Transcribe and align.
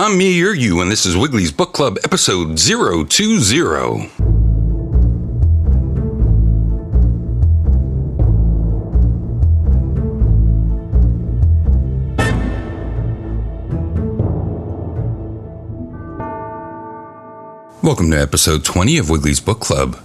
I'm 0.00 0.16
me, 0.16 0.30
you're 0.30 0.54
you, 0.54 0.80
and 0.80 0.92
this 0.92 1.04
is 1.04 1.16
Wiggly's 1.16 1.50
Book 1.50 1.72
Club 1.72 1.98
episode 2.04 2.56
020. 2.56 3.02
Welcome 17.82 18.12
to 18.12 18.20
episode 18.20 18.64
20 18.64 18.98
of 18.98 19.10
Wiggly's 19.10 19.40
Book 19.40 19.58
Club. 19.58 19.98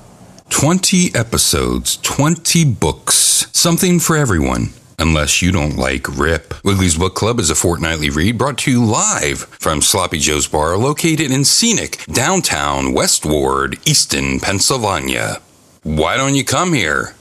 20 0.49 1.13
episodes, 1.13 1.97
20 1.97 2.65
books, 2.65 3.45
something 3.51 3.99
for 3.99 4.17
everyone. 4.17 4.69
Unless 5.03 5.41
you 5.41 5.51
don't 5.51 5.75
like 5.75 6.17
Rip. 6.17 6.63
Wiggly's 6.63 6.97
Book 6.97 7.13
Club 7.13 7.37
is 7.37 7.49
a 7.49 7.55
fortnightly 7.55 8.09
read 8.09 8.37
brought 8.37 8.57
to 8.59 8.71
you 8.71 8.85
live 8.85 9.39
from 9.59 9.81
Sloppy 9.81 10.17
Joe's 10.17 10.47
Bar, 10.47 10.77
located 10.77 11.29
in 11.29 11.43
scenic 11.43 12.05
downtown 12.05 12.93
West 12.93 13.25
Ward, 13.25 13.77
Easton, 13.85 14.39
Pennsylvania. 14.39 15.41
Why 15.83 16.15
don't 16.15 16.35
you 16.35 16.45
come 16.45 16.71
here? 16.71 17.15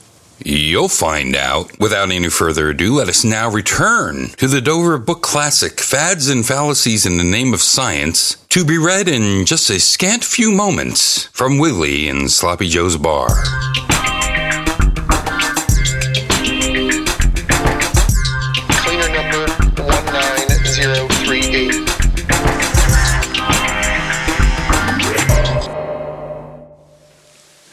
You'll 0.45 0.88
find 0.88 1.34
out. 1.34 1.76
Without 1.80 2.12
any 2.12 2.30
further 2.30 2.68
ado, 2.70 2.95
let 2.95 3.09
us 3.09 3.24
now 3.24 3.50
return 3.50 4.28
to 4.37 4.46
the 4.46 4.60
Dover 4.60 4.96
Book 4.98 5.23
Classic 5.23 5.80
Fads 5.80 6.28
and 6.28 6.46
Fallacies 6.46 7.04
in 7.04 7.16
the 7.16 7.24
Name 7.24 7.52
of 7.52 7.60
Science, 7.60 8.37
to 8.51 8.64
be 8.64 8.78
read 8.78 9.09
in 9.09 9.45
just 9.45 9.68
a 9.70 9.80
scant 9.80 10.23
few 10.23 10.52
moments 10.52 11.24
from 11.32 11.59
Wiggly 11.59 12.06
in 12.06 12.28
Sloppy 12.28 12.68
Joe's 12.68 12.96
Bar. 12.96 13.26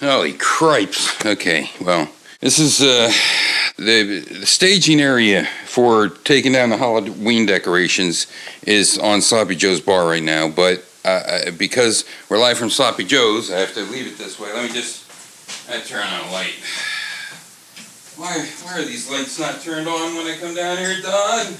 Holy 0.09 0.33
cripes. 0.33 1.23
Okay, 1.23 1.69
well, 1.79 2.09
this 2.39 2.57
is 2.57 2.81
uh, 2.81 3.11
the, 3.77 4.21
the 4.21 4.45
staging 4.47 4.99
area 4.99 5.47
for 5.65 6.09
taking 6.09 6.51
down 6.51 6.71
the 6.71 6.77
Halloween 6.77 7.45
decorations 7.45 8.25
is 8.65 8.97
on 8.97 9.21
Sloppy 9.21 9.55
Joe's 9.55 9.79
bar 9.79 10.07
right 10.07 10.23
now, 10.23 10.49
but 10.49 10.83
uh, 11.05 11.09
uh, 11.09 11.51
because 11.51 12.05
we're 12.27 12.39
live 12.39 12.57
from 12.57 12.71
Sloppy 12.71 13.03
Joe's, 13.03 13.51
I 13.51 13.59
have 13.59 13.75
to 13.75 13.83
leave 13.83 14.07
it 14.07 14.17
this 14.17 14.39
way. 14.39 14.51
Let 14.51 14.67
me 14.67 14.73
just 14.73 15.05
I 15.69 15.79
turn 15.79 16.01
on 16.01 16.27
a 16.27 16.31
light. 16.31 16.55
Why, 18.17 18.49
why 18.63 18.79
are 18.79 18.85
these 18.85 19.11
lights 19.11 19.39
not 19.39 19.61
turned 19.61 19.87
on 19.87 20.15
when 20.15 20.25
I 20.25 20.37
come 20.39 20.55
down 20.55 20.79
here, 20.79 20.99
Doug? 21.03 21.53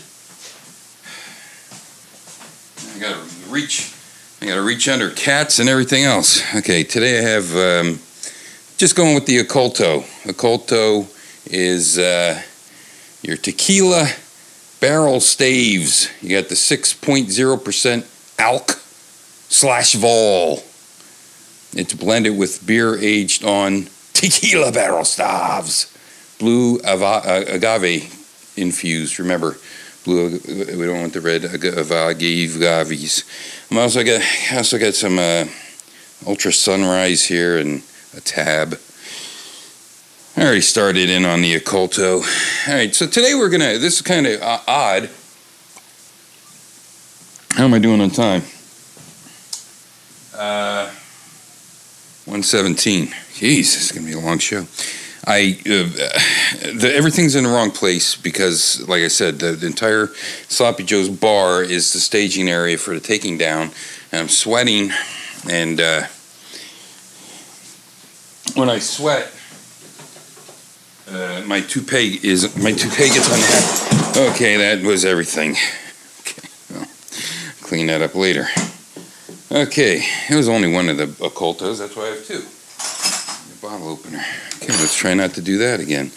I 2.96 3.00
gotta 3.00 3.22
reach. 3.48 3.94
I 4.42 4.48
gotta 4.48 4.64
reach 4.64 4.90
under 4.90 5.12
cats 5.12 5.60
and 5.60 5.70
everything 5.70 6.04
else. 6.04 6.42
Okay, 6.56 6.84
today 6.84 7.20
I 7.20 7.22
have 7.22 7.56
um, 7.56 8.00
just 8.80 8.96
going 8.96 9.14
with 9.14 9.26
the 9.26 9.44
Oculto. 9.44 10.04
Oculto 10.24 11.06
is 11.52 12.00
uh, 12.00 12.42
your 13.22 13.36
tequila 13.36 14.08
barrel 14.80 15.20
staves. 15.20 16.10
You 16.22 16.40
got 16.40 16.48
the 16.48 16.56
6.0% 16.56 18.38
alk 18.38 19.52
slash 19.52 19.96
vol. 19.96 20.64
It's 21.74 21.94
blended 21.94 22.38
with 22.38 22.66
beer 22.66 22.98
aged 22.98 23.44
on 23.44 23.90
tequila 24.14 24.72
barrel 24.72 25.04
staves. 25.04 25.94
Blue 26.40 26.80
uh, 26.80 27.44
agave 27.48 28.16
infused. 28.56 29.20
Remember, 29.20 29.58
blue. 30.06 30.40
We 30.48 30.86
don't 30.86 31.02
want 31.02 31.14
the 31.14 31.20
red 31.20 31.44
ag- 31.44 31.66
agave 31.66 32.56
agaves. 32.56 33.26
I'm 33.70 33.78
also 33.78 34.06
got 34.06 34.22
I 34.54 34.56
also 34.56 34.80
got 34.80 34.94
some 34.94 35.20
uh, 35.20 35.48
ultra 36.26 36.54
sunrise 36.54 37.26
here 37.26 37.58
and 37.58 37.84
a 38.16 38.22
tab. 38.22 38.80
I 40.36 40.44
already 40.44 40.62
started 40.62 41.10
in 41.10 41.26
on 41.26 41.42
the 41.42 41.60
Oculto. 41.60 42.22
All 42.68 42.74
right, 42.74 42.94
so 42.96 43.06
today 43.08 43.34
we're 43.36 43.50
gonna. 43.50 43.78
This 43.78 43.96
is 43.96 44.02
kind 44.02 44.26
of 44.26 44.42
uh, 44.42 44.60
odd. 44.68 45.10
How 47.52 47.66
am 47.66 47.74
I 47.74 47.80
doing 47.80 48.00
on 48.00 48.10
time? 48.10 48.44
Uh, 50.36 50.90
one 52.26 52.42
seventeen. 52.44 53.08
Jeez, 53.08 53.74
this 53.74 53.82
is 53.82 53.92
gonna 53.92 54.06
be 54.06 54.14
a 54.14 54.20
long 54.20 54.40
show. 54.40 54.66
I 55.28 55.60
uh, 55.66 55.84
the, 56.74 56.92
everything's 56.96 57.36
in 57.36 57.44
the 57.44 57.50
wrong 57.50 57.72
place 57.72 58.16
because, 58.16 58.88
like 58.88 59.04
I 59.04 59.10
said, 59.10 59.40
the, 59.40 59.52
the 59.52 59.68
entire 59.68 60.08
Sloppy 60.48 60.84
Joe's 60.84 61.10
bar 61.10 61.64
is 61.64 61.92
the 61.92 62.00
staging 62.00 62.48
area 62.48 62.78
for 62.78 62.94
the 62.94 63.02
taking 63.02 63.38
down, 63.38 63.72
and 64.12 64.22
I'm 64.22 64.30
sweating, 64.30 64.92
and 65.50 65.82
uh, 65.82 66.04
when 68.60 68.70
I 68.70 68.80
sweat, 68.80 69.32
uh, 71.10 71.44
my 71.48 71.62
toupee 71.62 72.20
is 72.22 72.56
my 72.58 72.74
toupee 72.74 73.08
gets 73.08 73.28
unhappy. 73.32 74.20
Okay, 74.32 74.58
that 74.58 74.86
was 74.86 75.06
everything. 75.06 75.52
Okay, 76.22 76.48
well, 76.70 76.88
clean 77.62 77.88
that 77.88 78.02
up 78.02 78.16
later. 78.16 78.48
Okay, 79.50 80.04
it 80.30 80.36
was 80.36 80.50
only 80.50 80.72
one 80.72 80.90
of 80.90 80.98
the 80.98 81.08
Ocultos. 81.08 81.80
That's 81.80 81.96
why 81.96 82.04
I 82.04 82.10
have 82.10 82.26
two. 82.26 82.42
The 82.42 83.62
bottle 83.62 83.88
opener. 83.88 84.24
Okay, 84.58 84.74
let's 84.74 84.96
try 84.96 85.14
not 85.14 85.34
to 85.36 85.42
do 85.42 85.58
that 85.60 85.80
again. 85.80 86.12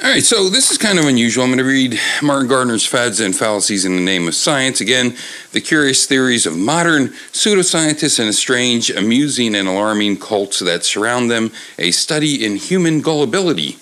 All 0.00 0.08
right, 0.08 0.22
so 0.22 0.48
this 0.48 0.70
is 0.70 0.78
kind 0.78 1.00
of 1.00 1.06
unusual. 1.06 1.42
I'm 1.42 1.50
going 1.50 1.58
to 1.58 1.64
read 1.64 1.98
Martin 2.22 2.46
Gardner's 2.46 2.86
Fads 2.86 3.18
and 3.18 3.34
Fallacies 3.34 3.84
in 3.84 3.96
the 3.96 4.00
Name 4.02 4.28
of 4.28 4.36
Science. 4.36 4.80
Again, 4.80 5.16
the 5.50 5.60
curious 5.60 6.06
theories 6.06 6.46
of 6.46 6.56
modern 6.56 7.08
pseudoscientists 7.32 8.20
and 8.20 8.28
the 8.28 8.32
strange, 8.32 8.90
amusing, 8.90 9.56
and 9.56 9.66
alarming 9.66 10.18
cults 10.18 10.60
that 10.60 10.84
surround 10.84 11.32
them, 11.32 11.50
a 11.80 11.90
study 11.90 12.44
in 12.46 12.54
human 12.54 13.00
gullibility. 13.00 13.76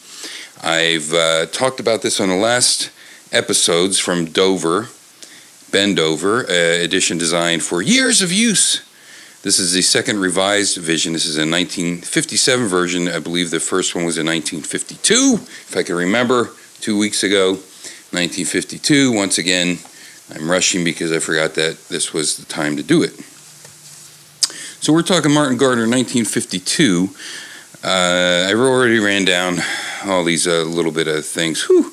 I've 0.63 1.13
uh, 1.13 1.47
talked 1.47 1.81
about 1.81 2.01
this 2.01 2.19
on 2.19 2.31
the 2.31 2.37
last 2.37 2.91
episodes 3.31 3.99
from 3.99 4.25
Dover, 4.25 4.85
Bendover, 5.71 6.49
uh, 6.49 6.83
edition 6.83 7.19
designed 7.19 7.63
for 7.63 7.83
years 7.83 8.23
of 8.23 8.33
use. 8.33 8.86
This 9.47 9.61
is 9.61 9.73
the 9.73 9.83
second 9.83 10.19
revised 10.19 10.77
vision. 10.77 11.13
This 11.13 11.25
is 11.25 11.37
a 11.37 11.47
1957 11.47 12.67
version. 12.67 13.07
I 13.07 13.21
believe 13.21 13.53
the 13.53 13.61
first 13.61 13.95
one 13.95 14.05
was 14.05 14.19
in 14.19 14.27
1952, 14.27 15.35
if 15.35 15.77
I 15.77 15.85
can 15.85 15.95
remember, 15.95 16.51
two 16.81 16.99
weeks 16.99 17.23
ago. 17.23 17.51
1952. 18.11 19.13
Once 19.13 19.39
again, 19.39 19.79
I'm 20.35 20.51
rushing 20.51 20.83
because 20.83 21.13
I 21.13 21.21
forgot 21.21 21.55
that 21.55 21.79
this 21.89 22.13
was 22.13 22.39
the 22.39 22.45
time 22.47 22.77
to 22.77 22.83
do 22.83 23.05
it. 23.05 23.13
So 24.83 24.93
we're 24.93 25.03
talking 25.03 25.33
Martin 25.33 25.57
Gardner, 25.57 25.87
1952. 25.87 27.11
Uh, 27.85 28.49
I 28.51 28.53
already 28.53 28.99
ran 28.99 29.25
down 29.25 29.59
all 30.07 30.25
these 30.25 30.49
uh, 30.49 30.65
little 30.65 30.91
bit 30.91 31.07
of 31.07 31.25
things. 31.25 31.63
Whew, 31.63 31.93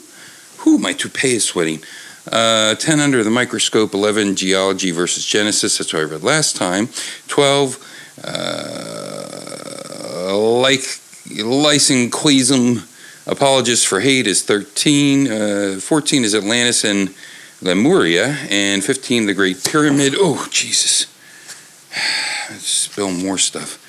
whew, 0.64 0.80
my 0.80 0.94
toupee 0.94 1.36
is 1.36 1.46
sweating. 1.46 1.84
Uh, 2.32 2.76
10 2.76 3.00
under 3.00 3.24
the 3.24 3.30
microscope, 3.30 3.94
11 3.94 4.36
geology 4.36 4.92
versus 4.92 5.26
genesis, 5.26 5.78
that's 5.78 5.94
what 5.94 6.02
I 6.02 6.04
read 6.04 6.24
last 6.24 6.56
time. 6.56 6.88
12 7.28 7.78
uh, 8.24 9.04
like 10.62 10.80
Lysenkoism 11.28 12.88
apologists 13.28 13.86
for 13.86 14.00
hate 14.00 14.28
is 14.28 14.44
13. 14.44 15.32
Uh, 15.32 15.80
14 15.80 16.24
is 16.24 16.36
Atlantis 16.36 16.84
and 16.84 17.14
Lemuria, 17.62 18.38
and 18.50 18.84
15 18.84 19.26
the 19.26 19.34
Great 19.34 19.64
Pyramid. 19.64 20.14
Oh, 20.18 20.48
Jesus. 20.52 21.08
I 22.50 22.54
spill 22.56 23.12
more 23.12 23.38
stuff. 23.38 23.80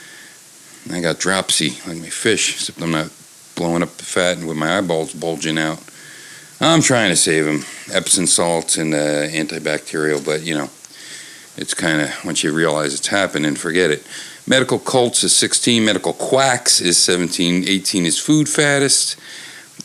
I 0.92 1.00
got 1.00 1.18
dropsy 1.18 1.70
like 1.86 1.98
my 1.98 2.08
fish, 2.08 2.54
except 2.54 2.80
I'm 2.80 2.90
not 2.90 3.10
blowing 3.56 3.82
up 3.82 3.96
the 3.96 4.04
fat 4.04 4.38
and 4.38 4.46
with 4.46 4.56
my 4.56 4.78
eyeballs 4.78 5.14
bulging 5.14 5.58
out. 5.58 5.82
I'm 6.60 6.82
trying 6.82 7.10
to 7.10 7.16
save 7.16 7.44
them. 7.44 7.64
Epsom 7.92 8.26
salts 8.26 8.76
and 8.76 8.94
uh, 8.94 9.28
antibacterial, 9.28 10.24
but 10.24 10.42
you 10.42 10.54
know, 10.54 10.70
it's 11.56 11.74
kind 11.74 12.00
of 12.00 12.24
once 12.24 12.42
you 12.42 12.52
realize 12.52 12.94
it's 12.94 13.08
happening, 13.08 13.54
forget 13.54 13.90
it. 13.90 14.06
Medical 14.46 14.78
cults 14.78 15.24
is 15.24 15.34
16. 15.34 15.84
Medical 15.84 16.12
quacks 16.12 16.80
is 16.80 16.98
17. 16.98 17.66
18 17.66 18.06
is 18.06 18.18
food 18.18 18.48
fattest. 18.48 19.16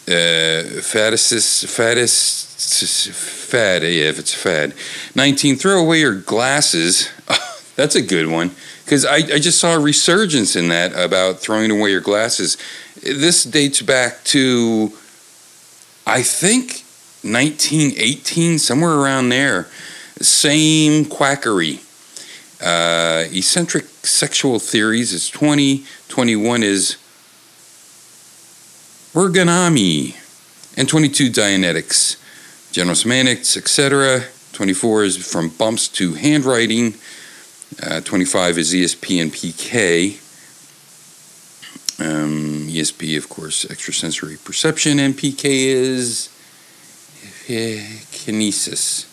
Uh, 0.07 0.81
fattest, 0.81 1.67
fattest, 1.67 3.09
fad. 3.11 3.83
Yeah, 3.83 4.09
if 4.09 4.19
it's 4.19 4.33
fad. 4.33 4.73
19. 5.15 5.55
Throw 5.55 5.81
away 5.81 5.99
your 5.99 6.15
glasses. 6.15 7.09
That's 7.75 7.95
a 7.95 8.01
good 8.01 8.27
one 8.27 8.51
because 8.89 9.05
I, 9.05 9.17
I 9.17 9.39
just 9.39 9.59
saw 9.59 9.75
a 9.75 9.79
resurgence 9.79 10.55
in 10.55 10.69
that 10.69 10.93
about 10.93 11.39
throwing 11.39 11.69
away 11.69 11.91
your 11.91 12.01
glasses. 12.01 12.57
This 13.03 13.43
dates 13.43 13.83
back 13.83 14.23
to, 14.25 14.91
I 16.09 16.23
think, 16.23 16.83
1918, 17.21 18.57
somewhere 18.57 18.95
around 18.95 19.29
there. 19.29 19.67
Same 20.19 21.05
quackery. 21.05 21.81
Uh, 22.59 23.25
eccentric 23.31 23.85
sexual 24.01 24.57
theories 24.57 25.13
is 25.13 25.29
20. 25.29 25.85
21 26.07 26.63
is 26.63 26.97
orgonomy. 29.13 30.15
And 30.75 30.89
22 30.89 31.29
Dianetics. 31.29 32.17
General 32.71 32.95
semantics, 32.95 33.55
etc. 33.55 34.23
24 34.53 35.03
is 35.03 35.31
from 35.31 35.49
bumps 35.49 35.87
to 35.89 36.15
handwriting. 36.15 36.95
Uh, 37.83 38.01
25 38.01 38.57
is 38.57 38.73
ESP 38.73 39.21
and 39.21 39.31
PK. 39.31 40.19
Um, 41.99 42.67
ESP, 42.69 43.17
of 43.17 43.27
course, 43.27 43.65
extrasensory 43.69 44.37
perception, 44.37 44.99
and 44.99 45.13
PK 45.15 45.43
is 45.43 46.29
eh, 47.49 47.83
kinesis, 48.11 49.05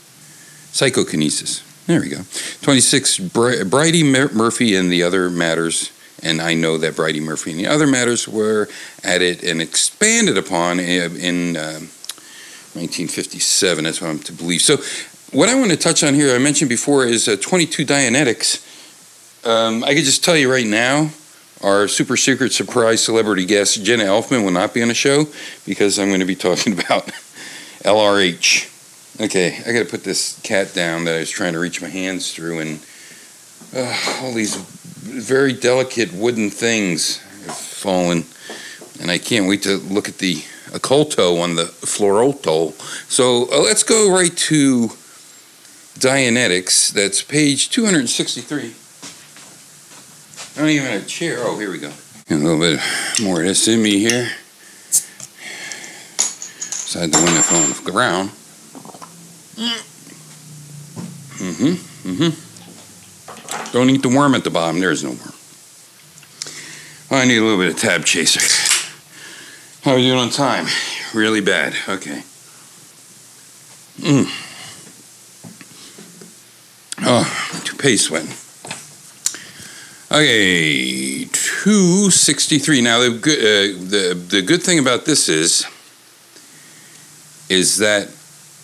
psychokinesis. 0.72 1.62
There 1.86 2.00
we 2.00 2.08
go. 2.08 2.22
26, 2.62 3.18
Bri- 3.18 3.64
Bridey 3.64 4.04
Mur- 4.04 4.32
Murphy 4.32 4.76
and 4.76 4.90
the 4.90 5.02
other 5.02 5.30
matters. 5.30 5.90
And 6.22 6.40
I 6.40 6.54
know 6.54 6.78
that 6.78 6.94
Bridey 6.94 7.20
Murphy 7.20 7.50
and 7.50 7.60
the 7.60 7.66
other 7.66 7.86
matters 7.86 8.26
were 8.26 8.68
added 9.04 9.44
and 9.44 9.60
expanded 9.60 10.38
upon 10.38 10.80
in, 10.80 11.16
in 11.16 11.56
um 11.56 11.88
1957. 12.76 13.84
That's 13.84 14.00
what 14.00 14.10
I'm 14.10 14.18
to 14.20 14.32
believe. 14.32 14.60
So, 14.60 14.76
what 15.32 15.48
I 15.48 15.54
want 15.54 15.70
to 15.70 15.76
touch 15.76 16.04
on 16.04 16.14
here, 16.14 16.34
I 16.34 16.38
mentioned 16.38 16.68
before, 16.68 17.04
is 17.04 17.26
uh, 17.26 17.36
22 17.40 17.84
Dianetics. 17.86 18.62
Um, 19.46 19.82
I 19.82 19.94
could 19.94 20.04
just 20.04 20.22
tell 20.22 20.36
you 20.36 20.50
right 20.52 20.66
now, 20.66 21.10
our 21.62 21.88
super 21.88 22.16
secret 22.16 22.52
surprise 22.52 23.02
celebrity 23.02 23.46
guest, 23.46 23.82
Jenna 23.82 24.04
Elfman, 24.04 24.44
will 24.44 24.50
not 24.50 24.74
be 24.74 24.82
on 24.82 24.88
the 24.88 24.94
show 24.94 25.26
because 25.64 25.98
I'm 25.98 26.08
going 26.08 26.20
to 26.20 26.26
be 26.26 26.36
talking 26.36 26.72
about 26.78 27.06
LRH. 27.82 28.72
Okay, 29.20 29.58
I 29.66 29.72
got 29.72 29.84
to 29.84 29.90
put 29.90 30.04
this 30.04 30.38
cat 30.42 30.74
down 30.74 31.04
that 31.04 31.16
I 31.16 31.20
was 31.20 31.30
trying 31.30 31.54
to 31.54 31.58
reach 31.58 31.80
my 31.80 31.88
hands 31.88 32.34
through, 32.34 32.60
and 32.60 32.80
uh, 33.74 34.20
all 34.20 34.34
these 34.34 34.56
very 34.56 35.54
delicate 35.54 36.12
wooden 36.12 36.50
things 36.50 37.18
have 37.46 37.56
fallen, 37.56 38.24
and 39.00 39.10
I 39.10 39.16
can't 39.16 39.48
wait 39.48 39.62
to 39.62 39.78
look 39.78 40.08
at 40.08 40.18
the 40.18 40.36
Oculto 40.72 41.42
on 41.42 41.54
the 41.54 41.64
Floroto. 41.64 42.72
So 43.10 43.50
uh, 43.50 43.62
let's 43.62 43.82
go 43.82 44.12
right 44.12 44.36
to 44.36 44.88
Dianetics. 45.98 46.92
That's 46.92 47.22
page 47.22 47.70
263. 47.70 48.74
I 50.56 50.60
don't 50.60 50.70
even 50.70 50.90
have 50.90 51.02
a 51.02 51.06
chair. 51.06 51.40
Oh, 51.40 51.58
here 51.58 51.70
we 51.70 51.78
go. 51.78 51.92
A 52.30 52.34
little 52.34 52.58
bit 52.58 52.80
more 53.22 53.40
of 53.40 53.46
this 53.46 53.68
in 53.68 53.82
me 53.82 53.98
here. 53.98 54.30
Beside 56.16 57.12
the 57.12 57.18
one 57.18 57.34
that 57.34 57.44
fell 57.44 57.62
on 57.62 57.72
the 57.72 57.92
ground. 57.92 58.30
Mm-hmm. 61.36 61.74
Mm-hmm. 62.08 63.72
Don't 63.72 63.90
eat 63.90 64.00
the 64.00 64.08
worm 64.08 64.34
at 64.34 64.44
the 64.44 64.50
bottom. 64.50 64.80
There's 64.80 65.04
no 65.04 65.10
worm. 65.10 65.34
I 67.10 67.26
need 67.26 67.36
a 67.36 67.42
little 67.42 67.58
bit 67.58 67.74
of 67.74 67.78
tab 67.78 68.06
chaser. 68.06 68.40
How 69.82 69.92
are 69.92 69.98
you 69.98 70.08
doing 70.08 70.20
on 70.20 70.30
time? 70.30 70.66
Really 71.14 71.42
bad. 71.42 71.74
Okay. 71.86 72.22
Mm. 73.98 74.26
Oh, 77.02 77.60
toupee 77.64 77.98
sweating. 77.98 78.32
Okay, 80.08 81.24
263. 81.24 82.80
Now 82.80 83.00
the 83.00 83.10
good 83.10 83.38
uh, 83.40 83.78
the 83.90 84.14
the 84.14 84.40
good 84.42 84.62
thing 84.62 84.78
about 84.78 85.04
this 85.04 85.28
is 85.28 85.66
is 87.48 87.78
that 87.78 88.08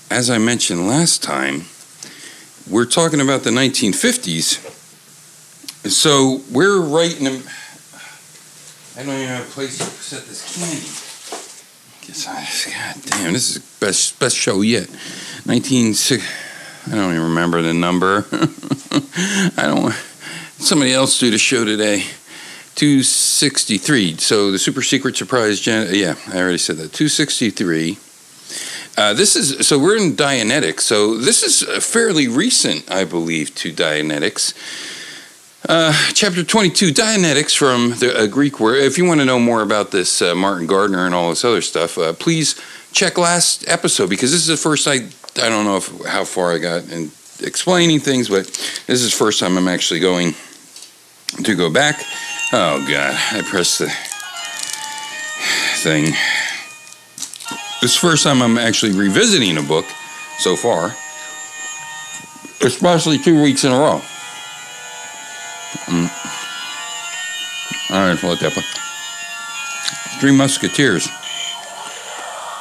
as 0.08 0.30
I 0.30 0.38
mentioned 0.38 0.86
last 0.86 1.20
time, 1.20 1.62
we're 2.70 2.86
talking 2.86 3.20
about 3.20 3.42
the 3.42 3.50
1950s. 3.50 4.60
So 5.90 6.42
we're 6.52 6.80
right 6.80 7.20
in 7.20 7.42
I 8.96 9.02
don't 9.02 9.16
even 9.16 9.26
have 9.26 9.48
a 9.48 9.50
place 9.50 9.78
to 9.78 9.84
set 9.84 10.24
this 10.26 10.44
candy. 10.54 10.86
Guess 12.06 12.28
I, 12.28 12.94
God 12.94 13.02
damn, 13.04 13.32
this 13.32 13.48
is 13.50 13.54
the 13.56 13.84
best 13.84 14.20
best 14.20 14.36
show 14.36 14.60
yet. 14.60 14.88
19 15.44 15.94
I 16.86 16.94
don't 16.94 17.10
even 17.10 17.22
remember 17.22 17.62
the 17.62 17.74
number. 17.74 18.26
I 19.56 19.66
don't 19.66 20.11
somebody 20.62 20.92
else 20.92 21.18
do 21.18 21.30
the 21.30 21.38
show 21.38 21.64
today. 21.64 22.04
263. 22.74 24.16
So 24.16 24.50
the 24.50 24.58
super 24.58 24.82
secret 24.82 25.16
surprise, 25.16 25.60
Jan- 25.60 25.88
yeah, 25.92 26.14
I 26.28 26.38
already 26.38 26.58
said 26.58 26.76
that. 26.76 26.92
263. 26.92 27.98
Uh, 28.96 29.14
this 29.14 29.36
is 29.36 29.66
so 29.66 29.78
we're 29.78 29.96
in 29.96 30.12
Dianetics. 30.12 30.80
So 30.80 31.16
this 31.16 31.42
is 31.42 31.62
uh, 31.62 31.80
fairly 31.80 32.28
recent, 32.28 32.90
I 32.90 33.04
believe, 33.04 33.54
to 33.56 33.72
Dianetics. 33.72 34.54
Uh, 35.68 35.92
chapter 36.12 36.42
22, 36.42 36.88
Dianetics 36.88 37.56
from 37.56 37.90
the 37.98 38.24
uh, 38.24 38.26
Greek 38.26 38.58
word. 38.60 38.82
If 38.82 38.98
you 38.98 39.04
want 39.04 39.20
to 39.20 39.24
know 39.24 39.38
more 39.38 39.62
about 39.62 39.92
this, 39.92 40.20
uh, 40.20 40.34
Martin 40.34 40.66
Gardner 40.66 41.06
and 41.06 41.14
all 41.14 41.30
this 41.30 41.44
other 41.44 41.62
stuff, 41.62 41.96
uh, 41.98 42.12
please 42.12 42.60
check 42.92 43.16
last 43.16 43.66
episode 43.68 44.10
because 44.10 44.32
this 44.32 44.40
is 44.40 44.48
the 44.48 44.56
first 44.56 44.86
I 44.86 45.06
I 45.42 45.48
don't 45.48 45.64
know 45.64 45.76
if, 45.76 46.04
how 46.06 46.24
far 46.24 46.52
I 46.52 46.58
got 46.58 46.88
in 46.90 47.10
explaining 47.40 48.00
things, 48.00 48.28
but 48.28 48.46
this 48.86 49.02
is 49.02 49.10
the 49.10 49.16
first 49.16 49.40
time 49.40 49.56
I'm 49.56 49.68
actually 49.68 50.00
going 50.00 50.34
to 51.44 51.54
go 51.54 51.70
back. 51.70 52.04
Oh 52.52 52.84
God, 52.88 53.14
I 53.32 53.42
pressed 53.42 53.78
the 53.78 53.88
thing. 55.82 56.04
This 57.80 57.94
is 57.94 58.00
the 58.00 58.08
first 58.08 58.24
time 58.24 58.42
I'm 58.42 58.58
actually 58.58 58.92
revisiting 58.92 59.56
a 59.58 59.62
book 59.62 59.86
so 60.38 60.54
far, 60.54 60.94
especially 62.60 63.18
two 63.18 63.42
weeks 63.42 63.64
in 63.64 63.72
a 63.72 63.76
row. 63.76 64.00
Mm. 65.86 66.10
All 67.90 68.06
right, 68.08 68.22
let 68.22 68.40
that. 68.40 68.52
Three 70.20 70.36
Musketeers. 70.36 71.08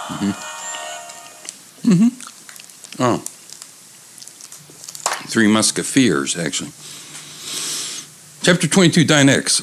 Mm-hmm. 0.08 0.32
Mm-hmm. 1.92 3.04
Oh. 3.04 3.18
Three 5.30 5.48
Musketeers, 5.48 6.36
actually. 6.38 6.72
Chapter 8.44 8.68
22, 8.68 9.06
Dianetics. 9.06 9.62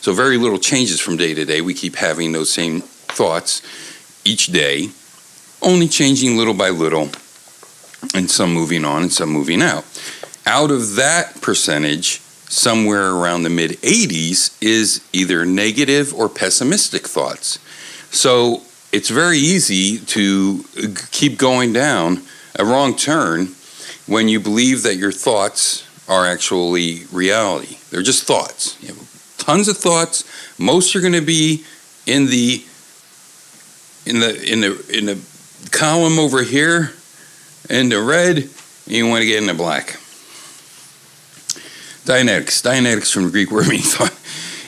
so 0.00 0.12
very 0.12 0.36
little 0.36 0.58
changes 0.58 1.00
from 1.00 1.16
day 1.16 1.32
to 1.32 1.46
day 1.46 1.62
we 1.62 1.72
keep 1.72 1.96
having 1.96 2.32
those 2.32 2.52
same 2.52 2.82
thoughts 2.82 3.62
each 4.24 4.46
day 4.46 4.88
only 5.62 5.88
changing 5.88 6.36
little 6.36 6.54
by 6.54 6.70
little 6.70 7.10
and 8.14 8.30
some 8.30 8.52
moving 8.52 8.84
on 8.84 9.02
and 9.02 9.12
some 9.12 9.30
moving 9.30 9.62
out 9.62 9.84
out 10.46 10.70
of 10.70 10.96
that 10.96 11.40
percentage 11.40 12.20
somewhere 12.48 13.10
around 13.10 13.42
the 13.42 13.50
mid 13.50 13.72
80s 13.82 14.56
is 14.60 15.06
either 15.12 15.44
negative 15.44 16.12
or 16.14 16.28
pessimistic 16.28 17.06
thoughts 17.06 17.58
so 18.10 18.62
it's 18.92 19.08
very 19.08 19.38
easy 19.38 19.98
to 19.98 20.64
keep 21.12 21.38
going 21.38 21.72
down 21.72 22.22
a 22.58 22.64
wrong 22.64 22.96
turn 22.96 23.48
when 24.06 24.28
you 24.28 24.40
believe 24.40 24.82
that 24.82 24.96
your 24.96 25.12
thoughts 25.12 25.86
are 26.08 26.26
actually 26.26 27.04
reality. 27.12 27.78
They're 27.90 28.02
just 28.02 28.24
thoughts. 28.24 28.76
You 28.82 28.88
have 28.88 29.34
tons 29.38 29.68
of 29.68 29.76
thoughts. 29.76 30.24
Most 30.58 30.96
are 30.96 31.00
going 31.00 31.12
to 31.12 31.20
be 31.20 31.64
in 32.06 32.26
the 32.26 32.64
in 34.06 34.20
the 34.20 34.52
in 34.52 34.60
the 34.60 34.84
in 34.96 35.06
the 35.06 35.18
column 35.70 36.18
over 36.18 36.42
here 36.42 36.92
in 37.68 37.88
the 37.88 38.00
red. 38.00 38.38
And 38.38 38.48
you 38.86 39.06
want 39.06 39.22
to 39.22 39.26
get 39.26 39.38
in 39.38 39.46
the 39.46 39.54
black. 39.54 39.98
Dianetics. 42.04 42.62
Dianetics 42.62 43.12
from 43.12 43.24
the 43.24 43.30
Greek 43.30 43.50
word 43.50 43.68
means 43.68 43.94
thought. 43.94 44.16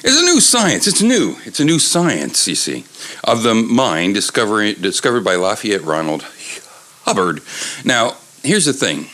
It's 0.05 0.21
a 0.21 0.25
new 0.25 0.41
science. 0.41 0.87
It's 0.87 1.03
new. 1.03 1.37
It's 1.45 1.61
a 1.61 1.65
new 1.65 1.79
science, 1.79 2.49
you 2.49 2.57
see, 2.57 2.85
of 3.23 3.43
the 3.45 3.55
mind 3.55 4.15
discovered 4.15 4.83
discovered 4.83 5.23
by 5.23 5.37
Lafayette 5.37 5.83
Ronald 5.83 6.25
Hubbard. 7.05 7.41
Now, 7.85 8.17
here's 8.43 8.65
the 8.65 8.73
thing. 8.73 9.07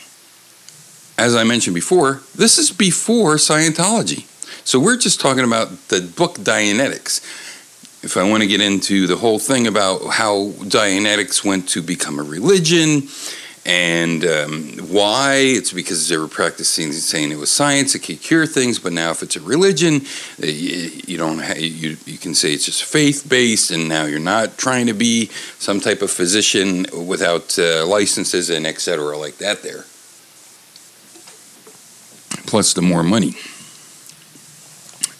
As 1.18 1.34
I 1.34 1.44
mentioned 1.44 1.74
before, 1.74 2.22
this 2.34 2.58
is 2.58 2.70
before 2.70 3.36
Scientology. 3.36 4.26
So 4.64 4.78
we're 4.78 4.96
just 4.96 5.20
talking 5.20 5.44
about 5.44 5.88
the 5.88 6.00
book 6.00 6.36
Dianetics. 6.36 7.20
If 8.00 8.16
I 8.16 8.22
want 8.22 8.42
to 8.42 8.46
get 8.48 8.60
into 8.60 9.06
the 9.06 9.16
whole 9.16 9.40
thing 9.40 9.66
about 9.66 10.06
how 10.10 10.50
Dianetics 10.62 11.44
went 11.44 11.68
to 11.70 11.82
become 11.82 12.18
a 12.18 12.22
religion 12.22 13.08
and 13.66 14.24
um, 14.24 14.78
why, 14.88 15.34
it's 15.34 15.72
because 15.72 16.08
they 16.08 16.16
were 16.16 16.28
practicing 16.28 16.92
saying 16.92 17.32
it 17.32 17.38
was 17.38 17.50
science, 17.50 17.94
it 17.94 17.98
could 17.98 18.22
cure 18.22 18.46
things, 18.46 18.78
but 18.78 18.92
now 18.92 19.10
if 19.10 19.22
it's 19.22 19.36
a 19.36 19.40
religion, 19.40 20.02
you, 20.38 21.18
don't 21.18 21.40
ha- 21.40 21.58
you, 21.58 21.96
you 22.06 22.16
can 22.16 22.34
say 22.34 22.52
it's 22.54 22.64
just 22.64 22.84
faith 22.84 23.28
based, 23.28 23.70
and 23.70 23.88
now 23.88 24.04
you're 24.04 24.20
not 24.20 24.56
trying 24.56 24.86
to 24.86 24.94
be 24.94 25.26
some 25.58 25.80
type 25.80 26.00
of 26.00 26.10
physician 26.10 26.86
without 27.06 27.58
uh, 27.58 27.84
licenses 27.84 28.48
and 28.48 28.66
et 28.66 28.80
cetera 28.80 29.18
like 29.18 29.36
that 29.38 29.62
there. 29.62 29.84
Plus 32.46 32.72
the 32.72 32.80
more 32.80 33.02
money. 33.02 33.34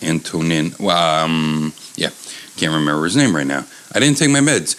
Antonin. 0.00 0.73
Um, 0.80 1.75
yeah, 1.97 2.11
can't 2.59 2.75
remember 2.75 3.05
his 3.05 3.17
name 3.17 3.35
right 3.35 3.47
now. 3.47 3.65
I 3.95 4.00
didn't 4.00 4.19
take 4.19 4.31
my 4.31 4.41
meds. 4.41 4.77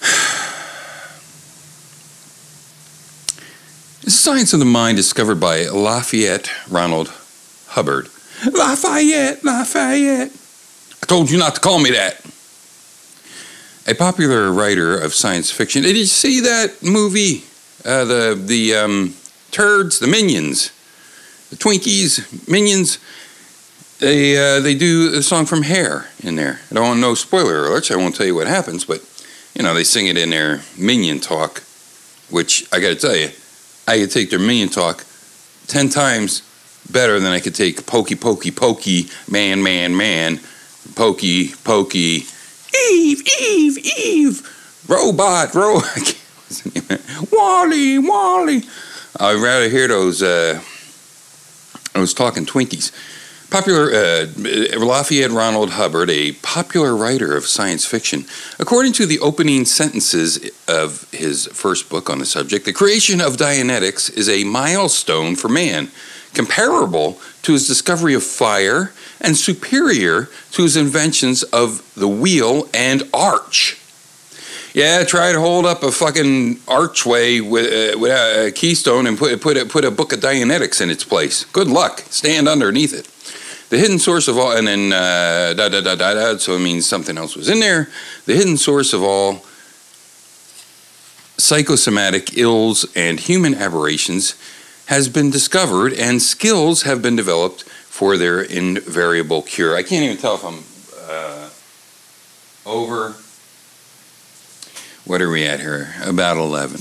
The 4.02 4.12
science 4.12 4.54
of 4.54 4.58
the 4.58 4.64
mind 4.64 4.96
discovered 4.96 5.38
by 5.38 5.66
Lafayette 5.66 6.50
Ronald 6.70 7.12
Hubbard. 7.66 8.08
Lafayette, 8.50 9.44
Lafayette. 9.44 10.32
I 11.02 11.06
told 11.06 11.30
you 11.30 11.36
not 11.36 11.56
to 11.56 11.60
call 11.60 11.78
me 11.78 11.90
that. 11.90 12.24
A 13.86 13.94
popular 13.94 14.50
writer 14.50 14.98
of 14.98 15.12
science 15.12 15.50
fiction. 15.50 15.82
Did 15.82 15.94
you 15.94 16.06
see 16.06 16.40
that 16.40 16.82
movie? 16.82 17.44
Uh, 17.84 18.06
the 18.06 18.42
the 18.42 18.76
um, 18.76 19.14
turds, 19.50 19.98
the 19.98 20.06
minions, 20.06 20.72
the 21.50 21.56
Twinkies, 21.56 22.48
minions. 22.48 22.98
They 24.00 24.36
uh, 24.36 24.60
they 24.60 24.76
do 24.76 25.12
a 25.14 25.22
song 25.22 25.44
from 25.44 25.62
Hair 25.62 26.06
in 26.22 26.36
there. 26.36 26.60
I 26.70 26.74
don't 26.74 26.86
want 26.86 27.00
no 27.00 27.14
spoiler 27.14 27.64
alerts. 27.64 27.90
I 27.90 27.96
won't 27.96 28.14
tell 28.14 28.26
you 28.26 28.34
what 28.34 28.46
happens, 28.46 28.84
but 28.84 29.02
you 29.54 29.64
know 29.64 29.74
they 29.74 29.82
sing 29.82 30.06
it 30.06 30.16
in 30.16 30.30
their 30.30 30.60
minion 30.78 31.18
talk, 31.18 31.64
which 32.30 32.64
I 32.72 32.78
got 32.78 32.90
to 32.90 32.94
tell 32.94 33.16
you, 33.16 33.30
I 33.88 33.98
could 33.98 34.12
take 34.12 34.30
their 34.30 34.38
minion 34.38 34.68
talk 34.68 35.04
ten 35.66 35.88
times 35.88 36.42
better 36.90 37.18
than 37.18 37.32
I 37.32 37.40
could 37.40 37.56
take 37.56 37.86
pokey 37.86 38.14
pokey 38.14 38.52
pokey 38.52 39.08
man 39.28 39.62
man 39.64 39.96
man 39.96 40.40
pokey 40.94 41.48
pokey 41.64 42.24
Eve 42.90 43.22
Eve 43.40 43.78
Eve 43.78 44.84
robot 44.88 45.54
ro 45.54 45.80
Wally 47.32 47.98
Wally. 47.98 48.62
I'd 49.18 49.42
rather 49.42 49.68
hear 49.68 49.88
those 49.88 50.22
uh, 50.22 50.62
those 51.94 52.14
talking 52.14 52.46
Twinkies. 52.46 52.92
Popular 53.50 53.90
uh, 53.90 54.26
Lafayette 54.78 55.30
Ronald 55.30 55.70
Hubbard, 55.70 56.10
a 56.10 56.32
popular 56.32 56.94
writer 56.94 57.34
of 57.34 57.46
science 57.46 57.86
fiction. 57.86 58.26
According 58.58 58.92
to 58.94 59.06
the 59.06 59.18
opening 59.20 59.64
sentences 59.64 60.50
of 60.68 61.10
his 61.12 61.46
first 61.46 61.88
book 61.88 62.10
on 62.10 62.18
the 62.18 62.26
subject, 62.26 62.66
the 62.66 62.74
creation 62.74 63.22
of 63.22 63.38
Dianetics 63.38 64.14
is 64.14 64.28
a 64.28 64.44
milestone 64.44 65.34
for 65.34 65.48
man, 65.48 65.90
comparable 66.34 67.18
to 67.40 67.52
his 67.54 67.66
discovery 67.66 68.12
of 68.12 68.22
fire 68.22 68.92
and 69.18 69.34
superior 69.34 70.28
to 70.50 70.62
his 70.62 70.76
inventions 70.76 71.42
of 71.44 71.90
the 71.94 72.08
wheel 72.08 72.68
and 72.74 73.04
arch. 73.14 73.80
Yeah, 74.74 75.04
try 75.04 75.32
to 75.32 75.40
hold 75.40 75.64
up 75.64 75.82
a 75.82 75.90
fucking 75.90 76.60
archway 76.68 77.40
with, 77.40 77.64
uh, 77.64 77.98
with 77.98 78.12
a 78.12 78.52
keystone 78.52 79.06
and 79.06 79.16
put 79.16 79.40
put 79.40 79.56
a, 79.56 79.64
put 79.64 79.86
a 79.86 79.90
book 79.90 80.12
of 80.12 80.20
Dianetics 80.20 80.82
in 80.82 80.90
its 80.90 81.02
place. 81.02 81.44
Good 81.46 81.68
luck. 81.68 82.00
Stand 82.10 82.46
underneath 82.46 82.92
it. 82.92 83.08
The 83.70 83.78
hidden 83.78 83.98
source 83.98 84.28
of 84.28 84.38
all, 84.38 84.56
and 84.56 84.66
then 84.66 84.92
uh, 84.92 85.54
da 85.54 85.68
da 85.68 85.80
da 85.80 85.94
da 85.94 86.14
da. 86.14 86.36
So 86.38 86.56
it 86.56 86.60
means 86.60 86.86
something 86.86 87.18
else 87.18 87.36
was 87.36 87.48
in 87.48 87.60
there. 87.60 87.88
The 88.24 88.34
hidden 88.34 88.56
source 88.56 88.92
of 88.92 89.02
all 89.02 89.44
psychosomatic 91.36 92.36
ills 92.36 92.86
and 92.96 93.20
human 93.20 93.54
aberrations 93.54 94.34
has 94.86 95.08
been 95.08 95.30
discovered, 95.30 95.92
and 95.92 96.20
skills 96.20 96.82
have 96.82 97.02
been 97.02 97.14
developed 97.14 97.62
for 97.62 98.16
their 98.16 98.40
invariable 98.40 99.42
cure. 99.42 99.76
I 99.76 99.82
can't 99.82 100.04
even 100.04 100.16
tell 100.16 100.34
if 100.34 100.44
I'm 100.44 100.64
uh, 101.08 101.50
over. 102.64 103.14
What 105.04 105.20
are 105.20 105.30
we 105.30 105.44
at 105.44 105.60
here? 105.60 105.94
About 106.04 106.36
11. 106.36 106.80